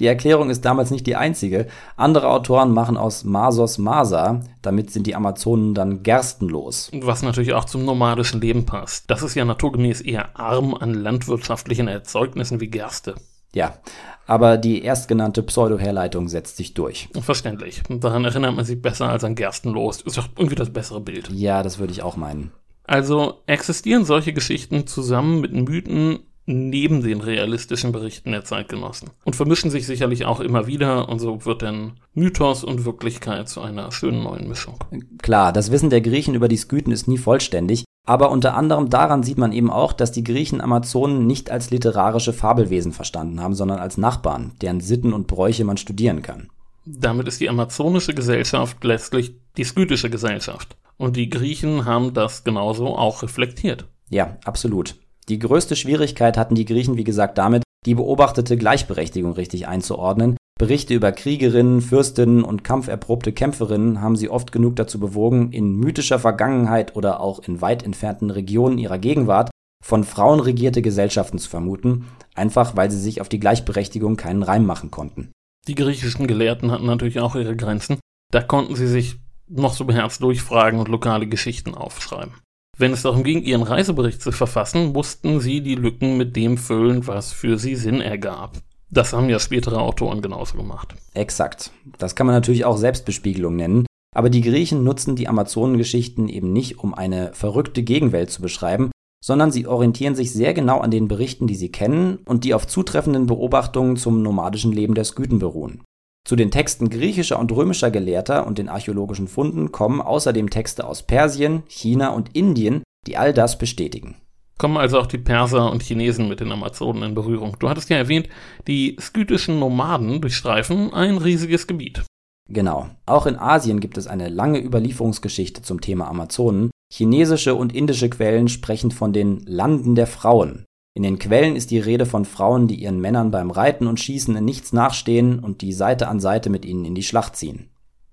[0.00, 1.66] Die Erklärung ist damals nicht die einzige.
[1.96, 6.90] Andere Autoren machen aus Masos Masa, damit sind die Amazonen dann gerstenlos.
[6.92, 9.10] Was natürlich auch zum nomadischen Leben passt.
[9.10, 13.14] Das ist ja naturgemäß eher arm an landwirtschaftlichen Erzeugnissen wie Gerste.
[13.54, 13.78] Ja,
[14.26, 17.08] aber die erstgenannte Pseudo-Herleitung setzt sich durch.
[17.20, 17.82] Verständlich.
[17.88, 20.02] Daran erinnert man sich besser als an Gerstenlos.
[20.02, 21.30] Ist doch irgendwie das bessere Bild.
[21.30, 22.52] Ja, das würde ich auch meinen.
[22.84, 29.70] Also existieren solche Geschichten zusammen mit Mythen neben den realistischen Berichten der Zeitgenossen und vermischen
[29.70, 34.22] sich sicherlich auch immer wieder und so wird dann Mythos und Wirklichkeit zu einer schönen
[34.22, 34.78] neuen Mischung.
[35.20, 39.24] Klar, das Wissen der Griechen über die Skythen ist nie vollständig, aber unter anderem daran
[39.24, 43.80] sieht man eben auch, dass die Griechen Amazonen nicht als literarische Fabelwesen verstanden haben, sondern
[43.80, 46.48] als Nachbarn, deren Sitten und Bräuche man studieren kann.
[46.84, 50.76] Damit ist die amazonische Gesellschaft letztlich die skytische Gesellschaft.
[50.96, 53.86] Und die Griechen haben das genauso auch reflektiert.
[54.08, 54.94] Ja, absolut.
[55.28, 60.36] Die größte Schwierigkeit hatten die Griechen, wie gesagt, damit, die beobachtete Gleichberechtigung richtig einzuordnen.
[60.58, 66.18] Berichte über Kriegerinnen, Fürstinnen und kampferprobte Kämpferinnen haben sie oft genug dazu bewogen, in mythischer
[66.18, 69.50] Vergangenheit oder auch in weit entfernten Regionen ihrer Gegenwart
[69.84, 74.64] von Frauen regierte Gesellschaften zu vermuten, einfach weil sie sich auf die Gleichberechtigung keinen Reim
[74.64, 75.30] machen konnten.
[75.68, 77.98] Die griechischen Gelehrten hatten natürlich auch ihre Grenzen.
[78.32, 79.16] Da konnten sie sich
[79.48, 82.34] noch so beherzt durchfragen und lokale Geschichten aufschreiben.
[82.78, 87.06] Wenn es darum ging, ihren Reisebericht zu verfassen, mussten sie die Lücken mit dem füllen,
[87.06, 88.58] was für sie Sinn ergab.
[88.90, 90.94] Das haben ja spätere Autoren genauso gemacht.
[91.14, 91.70] Exakt.
[91.98, 93.86] Das kann man natürlich auch Selbstbespiegelung nennen.
[94.14, 98.90] Aber die Griechen nutzen die Amazonengeschichten eben nicht, um eine verrückte Gegenwelt zu beschreiben,
[99.24, 102.66] sondern sie orientieren sich sehr genau an den Berichten, die sie kennen und die auf
[102.66, 105.82] zutreffenden Beobachtungen zum nomadischen Leben der Skythen beruhen.
[106.26, 111.04] Zu den Texten griechischer und römischer Gelehrter und den archäologischen Funden kommen außerdem Texte aus
[111.04, 114.16] Persien, China und Indien, die all das bestätigen.
[114.58, 117.56] Kommen also auch die Perser und Chinesen mit den Amazonen in Berührung.
[117.60, 118.28] Du hattest ja erwähnt,
[118.66, 122.02] die skytischen Nomaden durchstreifen ein riesiges Gebiet.
[122.48, 122.88] Genau.
[123.06, 126.70] Auch in Asien gibt es eine lange Überlieferungsgeschichte zum Thema Amazonen.
[126.92, 130.64] Chinesische und indische Quellen sprechen von den Landen der Frauen.
[130.96, 134.34] In den Quellen ist die Rede von Frauen, die ihren Männern beim Reiten und Schießen
[134.34, 137.68] in nichts nachstehen und die Seite an Seite mit ihnen in die Schlacht ziehen.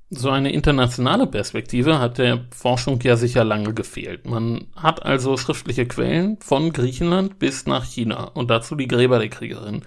[0.10, 4.28] So eine internationale Perspektive hat der Forschung ja sicher lange gefehlt.
[4.28, 9.30] Man hat also schriftliche Quellen von Griechenland bis nach China und dazu die Gräber der
[9.30, 9.84] Kriegerin.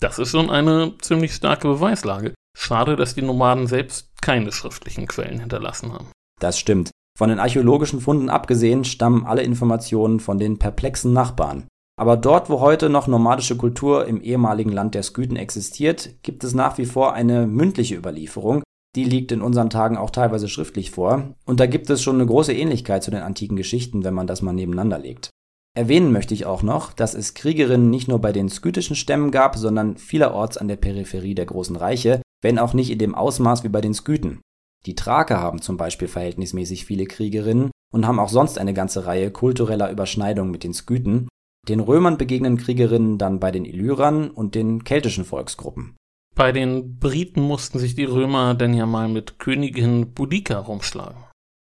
[0.00, 2.32] Das ist schon eine ziemlich starke Beweislage.
[2.56, 6.08] Schade, dass die Nomaden selbst keine schriftlichen Quellen hinterlassen haben.
[6.40, 6.92] Das stimmt.
[7.18, 11.66] Von den archäologischen Funden abgesehen stammen alle Informationen von den perplexen Nachbarn.
[11.98, 16.54] Aber dort, wo heute noch nomadische Kultur im ehemaligen Land der Skythen existiert, gibt es
[16.54, 18.62] nach wie vor eine mündliche Überlieferung.
[18.94, 21.34] Die liegt in unseren Tagen auch teilweise schriftlich vor.
[21.46, 24.42] Und da gibt es schon eine große Ähnlichkeit zu den antiken Geschichten, wenn man das
[24.42, 25.30] mal nebeneinander legt.
[25.74, 29.56] Erwähnen möchte ich auch noch, dass es Kriegerinnen nicht nur bei den skythischen Stämmen gab,
[29.56, 33.68] sondern vielerorts an der Peripherie der großen Reiche, wenn auch nicht in dem Ausmaß wie
[33.68, 34.40] bei den Skythen.
[34.86, 39.30] Die Thraker haben zum Beispiel verhältnismäßig viele Kriegerinnen und haben auch sonst eine ganze Reihe
[39.30, 41.28] kultureller Überschneidungen mit den Skythen.
[41.68, 45.96] Den Römern begegnen Kriegerinnen dann bei den Illyrern und den keltischen Volksgruppen.
[46.34, 51.24] Bei den Briten mussten sich die Römer denn ja mal mit Königin Boudica rumschlagen.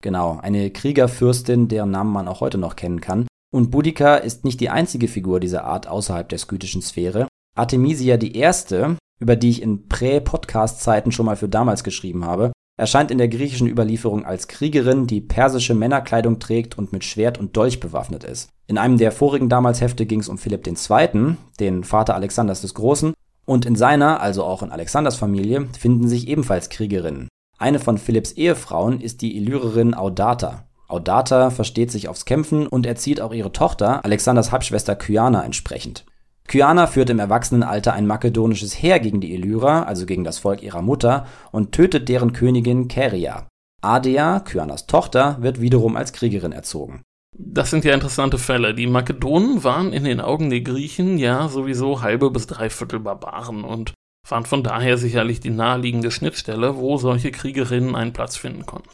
[0.02, 3.26] Genau, eine Kriegerfürstin, deren Namen man auch heute noch kennen kann.
[3.52, 7.26] Und Boudica ist nicht die einzige Figur dieser Art außerhalb der skythischen Sphäre.
[7.56, 13.10] Artemisia die Erste, über die ich in Prä-Podcast-Zeiten schon mal für damals geschrieben habe, erscheint
[13.10, 17.78] in der griechischen Überlieferung als Kriegerin, die persische Männerkleidung trägt und mit Schwert und Dolch
[17.78, 18.48] bewaffnet ist.
[18.66, 22.74] In einem der vorigen damals Hefte ging es um Philipp II., den Vater Alexanders des
[22.74, 23.12] Großen,
[23.44, 27.28] und in seiner, also auch in Alexanders Familie, finden sich ebenfalls Kriegerinnen.
[27.58, 30.64] Eine von Philipps Ehefrauen ist die Illyrerin Audata.
[30.88, 36.06] Audata versteht sich aufs Kämpfen und erzieht auch ihre Tochter, Alexanders Halbschwester Kyana, entsprechend.
[36.50, 40.82] Kyana führt im Erwachsenenalter ein makedonisches Heer gegen die Illyrer, also gegen das Volk ihrer
[40.82, 43.46] Mutter, und tötet deren Königin Caria.
[43.82, 47.02] Adea, Kyanas Tochter, wird wiederum als Kriegerin erzogen.
[47.38, 48.74] Das sind ja interessante Fälle.
[48.74, 53.94] Die Makedonen waren in den Augen der Griechen ja sowieso halbe bis dreiviertel Barbaren und
[54.28, 58.90] waren von daher sicherlich die naheliegende Schnittstelle, wo solche Kriegerinnen einen Platz finden konnten.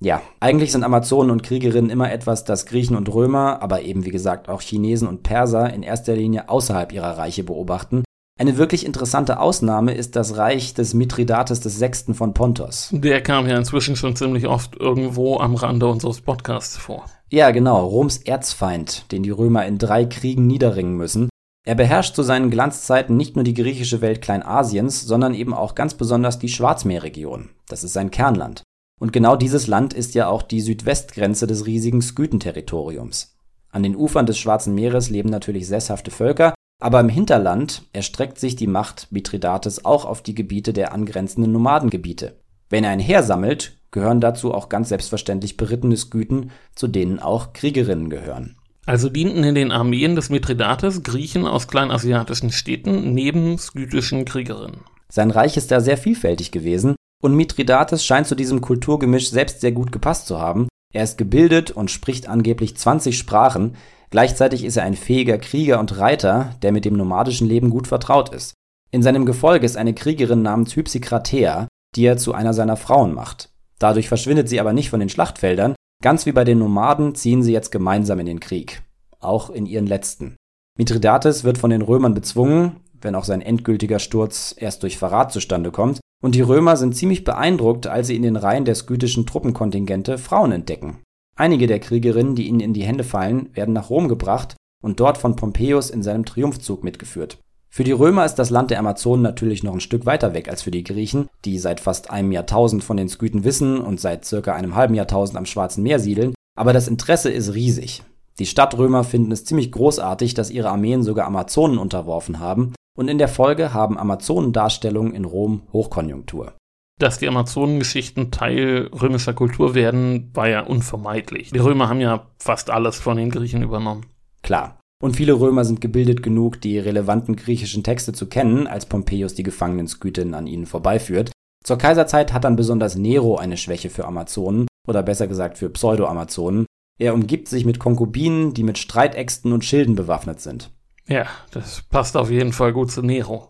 [0.00, 4.10] Ja, eigentlich sind Amazonen und Kriegerinnen immer etwas, das Griechen und Römer, aber eben wie
[4.10, 8.04] gesagt auch Chinesen und Perser in erster Linie außerhalb ihrer Reiche beobachten.
[8.38, 12.14] Eine wirklich interessante Ausnahme ist das Reich des Mithridates VI.
[12.14, 12.90] von Pontos.
[12.92, 17.04] Der kam ja inzwischen schon ziemlich oft irgendwo am Rande unseres Podcasts vor.
[17.30, 21.28] Ja, genau, Roms Erzfeind, den die Römer in drei Kriegen niederringen müssen.
[21.66, 25.94] Er beherrscht zu seinen Glanzzeiten nicht nur die griechische Welt Kleinasiens, sondern eben auch ganz
[25.94, 27.50] besonders die Schwarzmeerregion.
[27.68, 28.62] Das ist sein Kernland.
[28.98, 33.36] Und genau dieses Land ist ja auch die Südwestgrenze des riesigen Skythen-Territoriums.
[33.70, 38.56] An den Ufern des Schwarzen Meeres leben natürlich sesshafte Völker, aber im Hinterland erstreckt sich
[38.56, 42.38] die Macht Mithridates auch auf die Gebiete der angrenzenden Nomadengebiete.
[42.70, 47.52] Wenn er ein Heer sammelt, gehören dazu auch ganz selbstverständlich berittene Skythen, zu denen auch
[47.52, 48.56] Kriegerinnen gehören.
[48.86, 54.80] Also dienten in den Armeen des Mithridates Griechen aus kleinasiatischen Städten neben skythischen Kriegerinnen.
[55.10, 59.72] Sein Reich ist da sehr vielfältig gewesen und Mithridates scheint zu diesem Kulturgemisch selbst sehr
[59.72, 60.68] gut gepasst zu haben.
[60.92, 63.76] Er ist gebildet und spricht angeblich 20 Sprachen.
[64.10, 68.34] Gleichzeitig ist er ein fähiger Krieger und Reiter, der mit dem nomadischen Leben gut vertraut
[68.34, 68.54] ist.
[68.90, 73.50] In seinem Gefolge ist eine Kriegerin namens Hypsikratea, die er zu einer seiner Frauen macht.
[73.78, 75.74] Dadurch verschwindet sie aber nicht von den Schlachtfeldern.
[76.02, 78.82] Ganz wie bei den Nomaden ziehen sie jetzt gemeinsam in den Krieg.
[79.20, 80.36] Auch in ihren letzten.
[80.78, 85.70] Mithridates wird von den Römern bezwungen, wenn auch sein endgültiger Sturz erst durch Verrat zustande
[85.70, 90.18] kommt, und die Römer sind ziemlich beeindruckt, als sie in den Reihen der skythischen Truppenkontingente
[90.18, 90.98] Frauen entdecken.
[91.36, 95.18] Einige der Kriegerinnen, die ihnen in die Hände fallen, werden nach Rom gebracht und dort
[95.18, 97.38] von Pompeius in seinem Triumphzug mitgeführt.
[97.70, 100.62] Für die Römer ist das Land der Amazonen natürlich noch ein Stück weiter weg als
[100.62, 104.54] für die Griechen, die seit fast einem Jahrtausend von den Skythen wissen und seit circa
[104.54, 108.02] einem halben Jahrtausend am Schwarzen Meer siedeln, aber das Interesse ist riesig.
[108.38, 113.18] Die Stadtrömer finden es ziemlich großartig, dass ihre Armeen sogar Amazonen unterworfen haben und in
[113.18, 116.54] der Folge haben Amazonendarstellungen in Rom Hochkonjunktur.
[116.98, 121.52] Dass die Amazonengeschichten Teil römischer Kultur werden, war ja unvermeidlich.
[121.52, 124.06] Die Römer haben ja fast alles von den Griechen übernommen.
[124.42, 124.80] Klar.
[125.00, 129.44] Und viele Römer sind gebildet genug, die relevanten griechischen Texte zu kennen, als Pompeius die
[129.44, 131.30] gefangenen Skythen an ihnen vorbeiführt.
[131.64, 136.66] Zur Kaiserzeit hat dann besonders Nero eine Schwäche für Amazonen, oder besser gesagt für Pseudo-Amazonen.
[136.98, 140.72] Er umgibt sich mit Konkubinen, die mit Streitäxten und Schilden bewaffnet sind.
[141.08, 143.48] Ja, das passt auf jeden Fall gut zu Nero.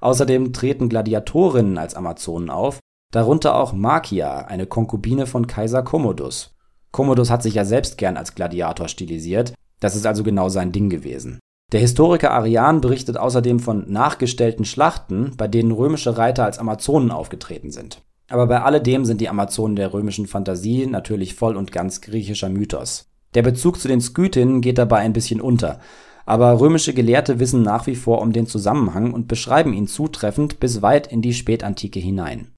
[0.00, 2.78] Außerdem treten Gladiatorinnen als Amazonen auf,
[3.12, 6.56] darunter auch Markia, eine Konkubine von Kaiser Commodus.
[6.92, 10.88] Commodus hat sich ja selbst gern als Gladiator stilisiert, das ist also genau sein Ding
[10.88, 11.40] gewesen.
[11.72, 17.70] Der Historiker Arian berichtet außerdem von nachgestellten Schlachten, bei denen römische Reiter als Amazonen aufgetreten
[17.70, 18.00] sind.
[18.28, 23.10] Aber bei alledem sind die Amazonen der römischen Fantasie natürlich voll und ganz griechischer Mythos.
[23.34, 25.80] Der Bezug zu den Skythinnen geht dabei ein bisschen unter
[26.26, 30.82] aber römische Gelehrte wissen nach wie vor um den Zusammenhang und beschreiben ihn zutreffend bis
[30.82, 32.52] weit in die Spätantike hinein.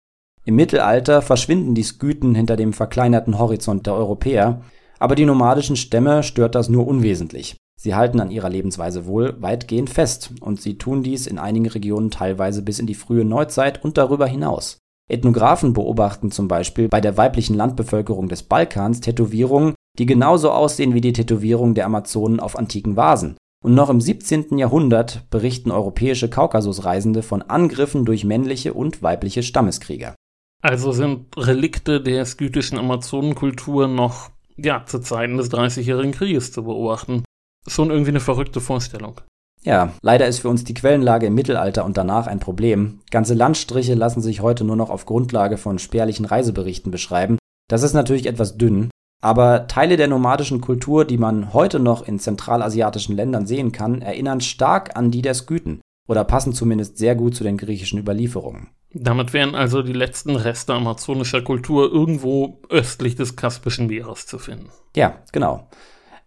[0.44, 4.62] Im Mittelalter verschwinden die Skythen hinter dem verkleinerten Horizont der Europäer,
[4.98, 7.56] aber die nomadischen Stämme stört das nur unwesentlich.
[7.78, 12.10] Sie halten an ihrer Lebensweise wohl weitgehend fest, und sie tun dies in einigen Regionen
[12.10, 14.78] teilweise bis in die frühe Neuzeit und darüber hinaus.
[15.10, 21.00] Ethnographen beobachten zum Beispiel bei der weiblichen Landbevölkerung des Balkans Tätowierungen, die genauso aussehen wie
[21.00, 24.58] die Tätowierungen der Amazonen auf antiken Vasen Und noch im 17.
[24.58, 30.14] Jahrhundert berichten europäische Kaukasusreisende von Angriffen durch männliche und weibliche Stammeskrieger.
[30.62, 37.24] Also sind Relikte der skythischen Amazonenkultur noch, ja, zu Zeiten des Dreißigjährigen Krieges zu beobachten.
[37.66, 39.20] Schon irgendwie eine verrückte Vorstellung.
[39.64, 43.00] Ja, leider ist für uns die Quellenlage im Mittelalter und danach ein Problem.
[43.10, 47.36] Ganze Landstriche lassen sich heute nur noch auf Grundlage von spärlichen Reiseberichten beschreiben.
[47.68, 52.18] Das ist natürlich etwas dünn, aber Teile der nomadischen Kultur, die man heute noch in
[52.18, 57.34] zentralasiatischen Ländern sehen kann, erinnern stark an die der Skythen oder passen zumindest sehr gut
[57.34, 58.68] zu den griechischen Überlieferungen.
[58.92, 64.70] Damit wären also die letzten Reste amazonischer Kultur irgendwo östlich des Kaspischen Meeres zu finden.
[64.94, 65.68] Ja, genau.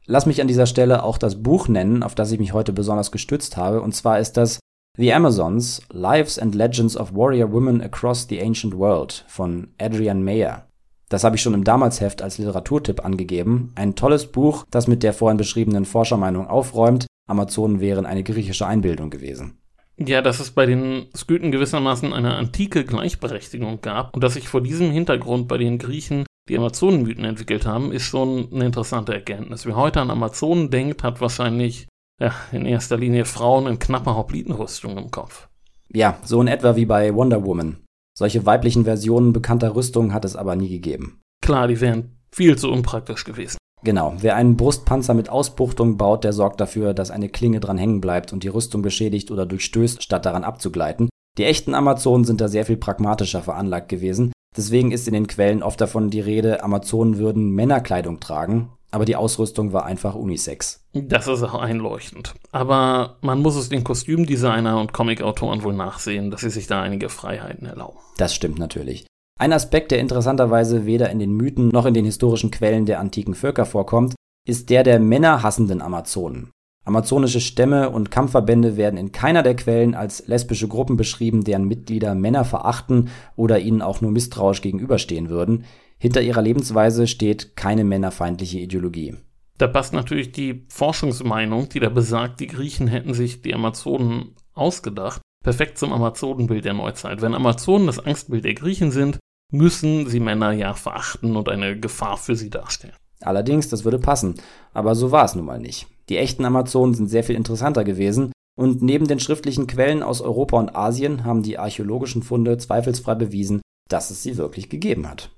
[0.05, 3.11] Lass mich an dieser Stelle auch das Buch nennen, auf das ich mich heute besonders
[3.11, 4.59] gestützt habe, und zwar ist das
[4.97, 10.68] The Amazons: Lives and Legends of Warrior Women Across the Ancient World von Adrian Mayer.
[11.09, 13.73] Das habe ich schon im Damalsheft als Literaturtipp angegeben.
[13.75, 17.07] Ein tolles Buch, das mit der vorhin beschriebenen Forschermeinung aufräumt.
[17.27, 19.57] Amazonen wären eine griechische Einbildung gewesen.
[19.97, 24.61] Ja, dass es bei den Skythen gewissermaßen eine antike Gleichberechtigung gab und dass sich vor
[24.61, 29.65] diesem Hintergrund bei den Griechen die Amazonenmythen entwickelt haben, ist schon eine interessante Erkenntnis.
[29.65, 31.87] Wer heute an Amazonen denkt, hat wahrscheinlich
[32.19, 35.49] ja, in erster Linie Frauen in knapper Hoplitenrüstung im Kopf.
[35.91, 37.77] Ja, so in etwa wie bei Wonder Woman.
[38.19, 41.21] Solche weiblichen Versionen bekannter Rüstungen hat es aber nie gegeben.
[41.41, 43.57] Klar, die wären viel zu unpraktisch gewesen.
[43.81, 48.01] Genau, wer einen Brustpanzer mit Ausbuchtung baut, der sorgt dafür, dass eine Klinge dran hängen
[48.01, 51.07] bleibt und die Rüstung beschädigt oder durchstößt, statt daran abzugleiten.
[51.37, 54.33] Die echten Amazonen sind da sehr viel pragmatischer veranlagt gewesen.
[54.57, 59.15] Deswegen ist in den Quellen oft davon die Rede, Amazonen würden Männerkleidung tragen, aber die
[59.15, 60.83] Ausrüstung war einfach Unisex.
[60.93, 62.33] Das ist auch einleuchtend.
[62.51, 67.09] Aber man muss es den Kostümdesigner und Comicautoren wohl nachsehen, dass sie sich da einige
[67.09, 67.99] Freiheiten erlauben.
[68.17, 69.05] Das stimmt natürlich.
[69.39, 73.35] Ein Aspekt, der interessanterweise weder in den Mythen noch in den historischen Quellen der antiken
[73.35, 76.51] Völker vorkommt, ist der der männerhassenden Amazonen.
[76.85, 82.15] Amazonische Stämme und Kampfverbände werden in keiner der Quellen als lesbische Gruppen beschrieben, deren Mitglieder
[82.15, 85.65] Männer verachten oder ihnen auch nur misstrauisch gegenüberstehen würden.
[85.99, 89.17] Hinter ihrer Lebensweise steht keine männerfeindliche Ideologie.
[89.57, 95.21] Da passt natürlich die Forschungsmeinung, die da besagt, die Griechen hätten sich die Amazonen ausgedacht,
[95.43, 97.21] perfekt zum Amazonenbild der Neuzeit.
[97.21, 99.19] Wenn Amazonen das Angstbild der Griechen sind,
[99.51, 102.95] müssen sie Männer ja verachten und eine Gefahr für sie darstellen.
[103.21, 104.35] Allerdings, das würde passen.
[104.73, 105.87] Aber so war es nun mal nicht.
[106.07, 110.57] Die echten Amazonen sind sehr viel interessanter gewesen und neben den schriftlichen Quellen aus Europa
[110.57, 115.31] und Asien haben die archäologischen Funde zweifelsfrei bewiesen, dass es sie wirklich gegeben hat.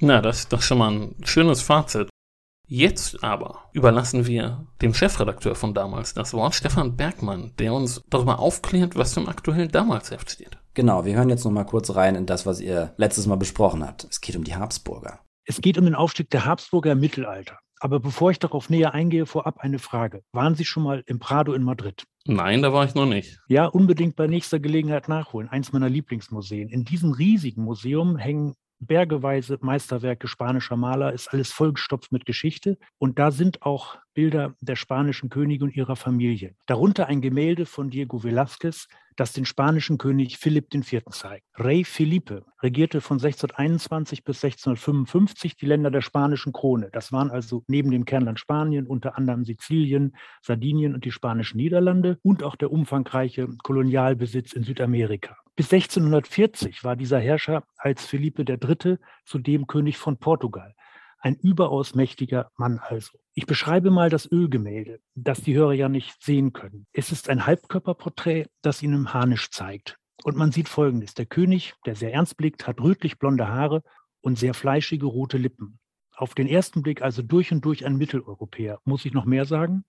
[0.00, 2.08] Na, das ist doch schon mal ein schönes Fazit.
[2.70, 8.38] Jetzt aber überlassen wir dem Chefredakteur von damals das Wort, Stefan Bergmann, der uns darüber
[8.38, 10.58] aufklärt, was im aktuellen Damalsheft steht.
[10.74, 13.84] Genau, wir hören jetzt noch mal kurz rein in das, was ihr letztes Mal besprochen
[13.84, 14.06] habt.
[14.08, 15.20] Es geht um die Habsburger.
[15.46, 17.58] Es geht um den Aufstieg der Habsburger im Mittelalter.
[17.80, 20.22] Aber bevor ich darauf näher eingehe, vorab eine Frage.
[20.32, 22.04] Waren Sie schon mal im Prado in Madrid?
[22.26, 23.38] Nein, da war ich noch nicht.
[23.48, 25.48] Ja, unbedingt bei nächster Gelegenheit nachholen.
[25.48, 26.68] Eins meiner Lieblingsmuseen.
[26.68, 32.78] In diesem riesigen Museum hängen bergeweise Meisterwerke spanischer Maler, ist alles vollgestopft mit Geschichte.
[32.98, 36.54] Und da sind auch Bilder der spanischen Könige und ihrer Familie.
[36.66, 41.02] Darunter ein Gemälde von Diego Velázquez, das den spanischen König Philipp IV.
[41.10, 41.44] zeigt.
[41.58, 46.88] Rey Felipe regierte von 1621 bis 1655 die Länder der spanischen Krone.
[46.92, 52.18] Das waren also neben dem Kernland Spanien unter anderem Sizilien, Sardinien und die spanischen Niederlande
[52.22, 55.36] und auch der umfangreiche Kolonialbesitz in Südamerika.
[55.56, 58.98] Bis 1640 war dieser Herrscher als Philippe III.
[59.24, 60.76] zudem König von Portugal.
[61.20, 63.18] Ein überaus mächtiger Mann also.
[63.34, 66.86] Ich beschreibe mal das Ölgemälde, das die Hörer ja nicht sehen können.
[66.92, 69.98] Es ist ein Halbkörperporträt, das ihn im Harnisch zeigt.
[70.24, 71.14] Und man sieht Folgendes.
[71.14, 73.82] Der König, der sehr ernst blickt, hat rötlich blonde Haare
[74.20, 75.78] und sehr fleischige rote Lippen.
[76.16, 78.80] Auf den ersten Blick also durch und durch ein Mitteleuropäer.
[78.84, 79.84] Muss ich noch mehr sagen?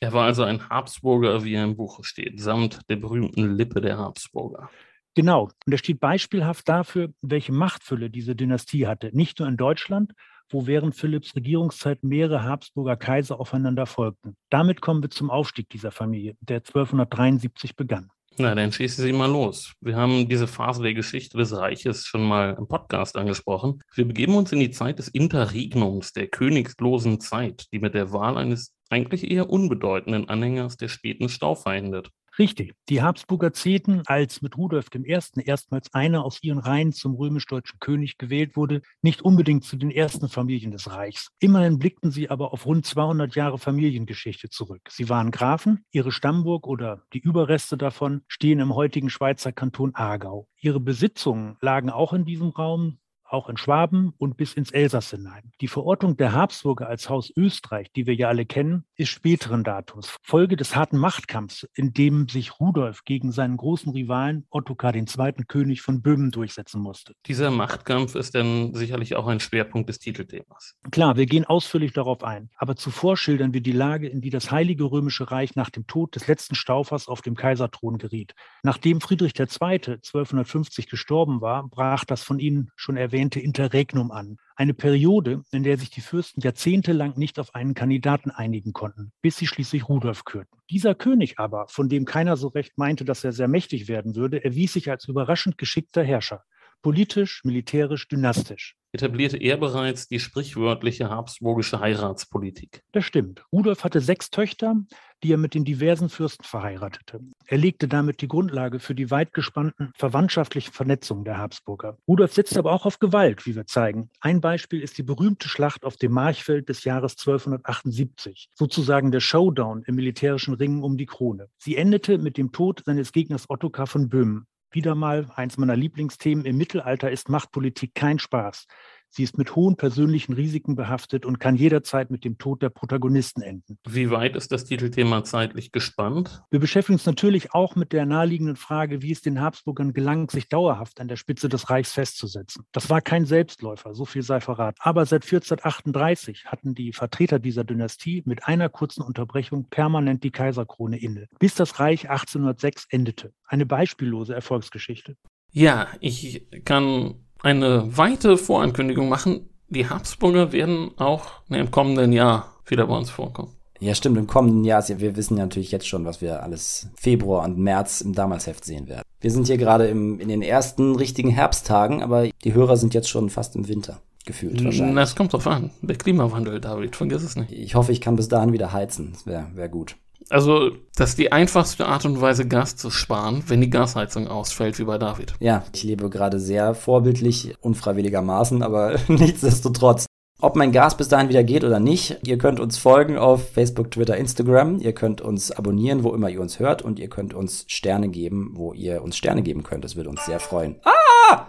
[0.00, 3.98] Er war also ein Habsburger, wie er im Buche steht, samt der berühmten Lippe der
[3.98, 4.68] Habsburger.
[5.14, 5.50] Genau.
[5.66, 9.10] Und er steht beispielhaft dafür, welche Machtfülle diese Dynastie hatte.
[9.12, 10.12] Nicht nur in Deutschland,
[10.52, 14.36] wo während Philipps Regierungszeit mehrere Habsburger Kaiser aufeinander folgten.
[14.50, 18.10] Damit kommen wir zum Aufstieg dieser Familie, der 1273 begann.
[18.38, 19.74] Na, dann schießen Sie mal los.
[19.82, 23.80] Wir haben diese Phase der Geschichte des Reiches schon mal im Podcast angesprochen.
[23.94, 28.38] Wir begeben uns in die Zeit des Interregnums, der königslosen Zeit, die mit der Wahl
[28.38, 32.08] eines eigentlich eher unbedeutenden Anhängers der späten Staufer endet.
[32.38, 32.74] Richtig.
[32.88, 35.18] Die Habsburger zählten, als mit Rudolf I.
[35.44, 40.28] erstmals einer aus ihren Reihen zum römisch-deutschen König gewählt wurde, nicht unbedingt zu den ersten
[40.28, 41.28] Familien des Reichs.
[41.40, 44.88] Immerhin blickten sie aber auf rund 200 Jahre Familiengeschichte zurück.
[44.88, 50.48] Sie waren Grafen, ihre Stammburg oder die Überreste davon stehen im heutigen Schweizer Kanton Aargau.
[50.58, 52.98] Ihre Besitzungen lagen auch in diesem Raum,
[53.32, 55.52] auch in Schwaben und bis ins Elsass hinein.
[55.60, 60.16] Die Verortung der Habsburger als Haus Österreich, die wir ja alle kennen, ist späteren Datums,
[60.22, 65.06] Folge des harten Machtkampfs, in dem sich Rudolf gegen seinen großen Rivalen Ottokar II.,
[65.48, 67.14] König von Böhmen, durchsetzen musste.
[67.26, 70.76] Dieser Machtkampf ist dann sicherlich auch ein Schwerpunkt des Titelthemas.
[70.90, 74.50] Klar, wir gehen ausführlich darauf ein, aber zuvor schildern wir die Lage, in die das
[74.50, 78.34] Heilige Römische Reich nach dem Tod des letzten Staufers auf dem Kaiserthron geriet.
[78.62, 79.46] Nachdem Friedrich II.
[79.46, 84.38] 1250 gestorben war, brach das von Ihnen schon erwähnte Interregnum an.
[84.56, 89.36] Eine Periode, in der sich die Fürsten jahrzehntelang nicht auf einen Kandidaten einigen konnten, bis
[89.36, 90.58] sie schließlich Rudolf kürten.
[90.70, 94.44] Dieser König aber, von dem keiner so recht meinte, dass er sehr mächtig werden würde,
[94.44, 96.42] erwies sich als überraschend geschickter Herrscher.
[96.82, 102.82] Politisch, militärisch, dynastisch etablierte er bereits die sprichwörtliche habsburgische Heiratspolitik.
[102.92, 103.44] Das stimmt.
[103.50, 104.76] Rudolf hatte sechs Töchter,
[105.22, 107.20] die er mit den diversen Fürsten verheiratete.
[107.46, 111.96] Er legte damit die Grundlage für die weit gespannten verwandtschaftlichen Vernetzungen der Habsburger.
[112.06, 114.10] Rudolf setzte aber auch auf Gewalt, wie wir zeigen.
[114.20, 119.84] Ein Beispiel ist die berühmte Schlacht auf dem Marchfeld des Jahres 1278, sozusagen der Showdown
[119.86, 121.48] im militärischen Ringen um die Krone.
[121.56, 124.46] Sie endete mit dem Tod seines Gegners Ottokar von Böhmen.
[124.72, 126.46] Wieder mal eins meiner Lieblingsthemen.
[126.46, 128.66] Im Mittelalter ist Machtpolitik kein Spaß.
[129.14, 133.42] Sie ist mit hohen persönlichen Risiken behaftet und kann jederzeit mit dem Tod der Protagonisten
[133.42, 133.78] enden.
[133.86, 136.42] Wie weit ist das Titelthema zeitlich gespannt?
[136.50, 140.48] Wir beschäftigen uns natürlich auch mit der naheliegenden Frage, wie es den Habsburgern gelang, sich
[140.48, 142.64] dauerhaft an der Spitze des Reichs festzusetzen.
[142.72, 144.78] Das war kein Selbstläufer, so viel sei verraten.
[144.80, 150.98] Aber seit 1438 hatten die Vertreter dieser Dynastie mit einer kurzen Unterbrechung permanent die Kaiserkrone
[150.98, 153.34] inne, bis das Reich 1806 endete.
[153.46, 155.16] Eine beispiellose Erfolgsgeschichte.
[155.50, 159.48] Ja, ich kann eine weite Vorankündigung machen.
[159.68, 163.52] Die Habsburger werden auch im kommenden Jahr wieder bei uns vorkommen.
[163.80, 164.16] Ja, stimmt.
[164.16, 168.00] Im kommenden Jahr, wir wissen ja natürlich jetzt schon, was wir alles Februar und März
[168.00, 169.02] im Damalsheft sehen werden.
[169.20, 173.08] Wir sind hier gerade im, in den ersten richtigen Herbsttagen, aber die Hörer sind jetzt
[173.08, 174.94] schon fast im Winter gefühlt wahrscheinlich.
[174.94, 175.70] Das kommt drauf an.
[175.80, 177.50] Der Klimawandel, David, vergiss es nicht.
[177.50, 179.10] Ich hoffe, ich kann bis dahin wieder heizen.
[179.12, 179.96] Das wäre wär gut.
[180.32, 184.78] Also, das ist die einfachste Art und Weise, Gas zu sparen, wenn die Gasheizung ausfällt,
[184.78, 185.34] wie bei David.
[185.40, 190.06] Ja, ich lebe gerade sehr vorbildlich, unfreiwilligermaßen, aber nichtsdestotrotz.
[190.40, 193.90] Ob mein Gas bis dahin wieder geht oder nicht, ihr könnt uns folgen auf Facebook,
[193.90, 194.78] Twitter, Instagram.
[194.80, 196.80] Ihr könnt uns abonnieren, wo immer ihr uns hört.
[196.80, 199.84] Und ihr könnt uns Sterne geben, wo ihr uns Sterne geben könnt.
[199.84, 200.80] Das würde uns sehr freuen.
[200.84, 201.46] Ah!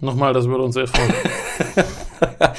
[0.00, 1.12] Nochmal, das würde uns sehr freuen.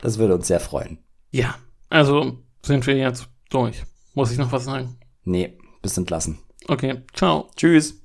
[0.00, 0.98] das würde uns sehr freuen.
[1.32, 1.56] Ja,
[1.90, 3.82] also sind wir jetzt durch.
[4.14, 4.97] Muss ich noch was sagen?
[5.28, 6.38] Nee, bist entlassen.
[6.68, 7.50] Okay, ciao.
[7.54, 8.02] Tschüss.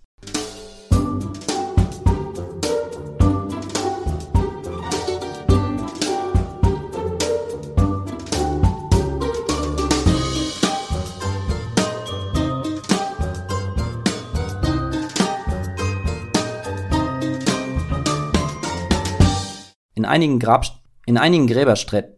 [19.96, 20.66] In einigen Grab
[21.06, 22.18] in einigen Gräbersträten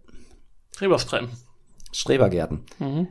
[0.76, 1.30] Gräbersträten
[1.92, 2.66] Strebergärten.
[2.80, 3.08] Mhm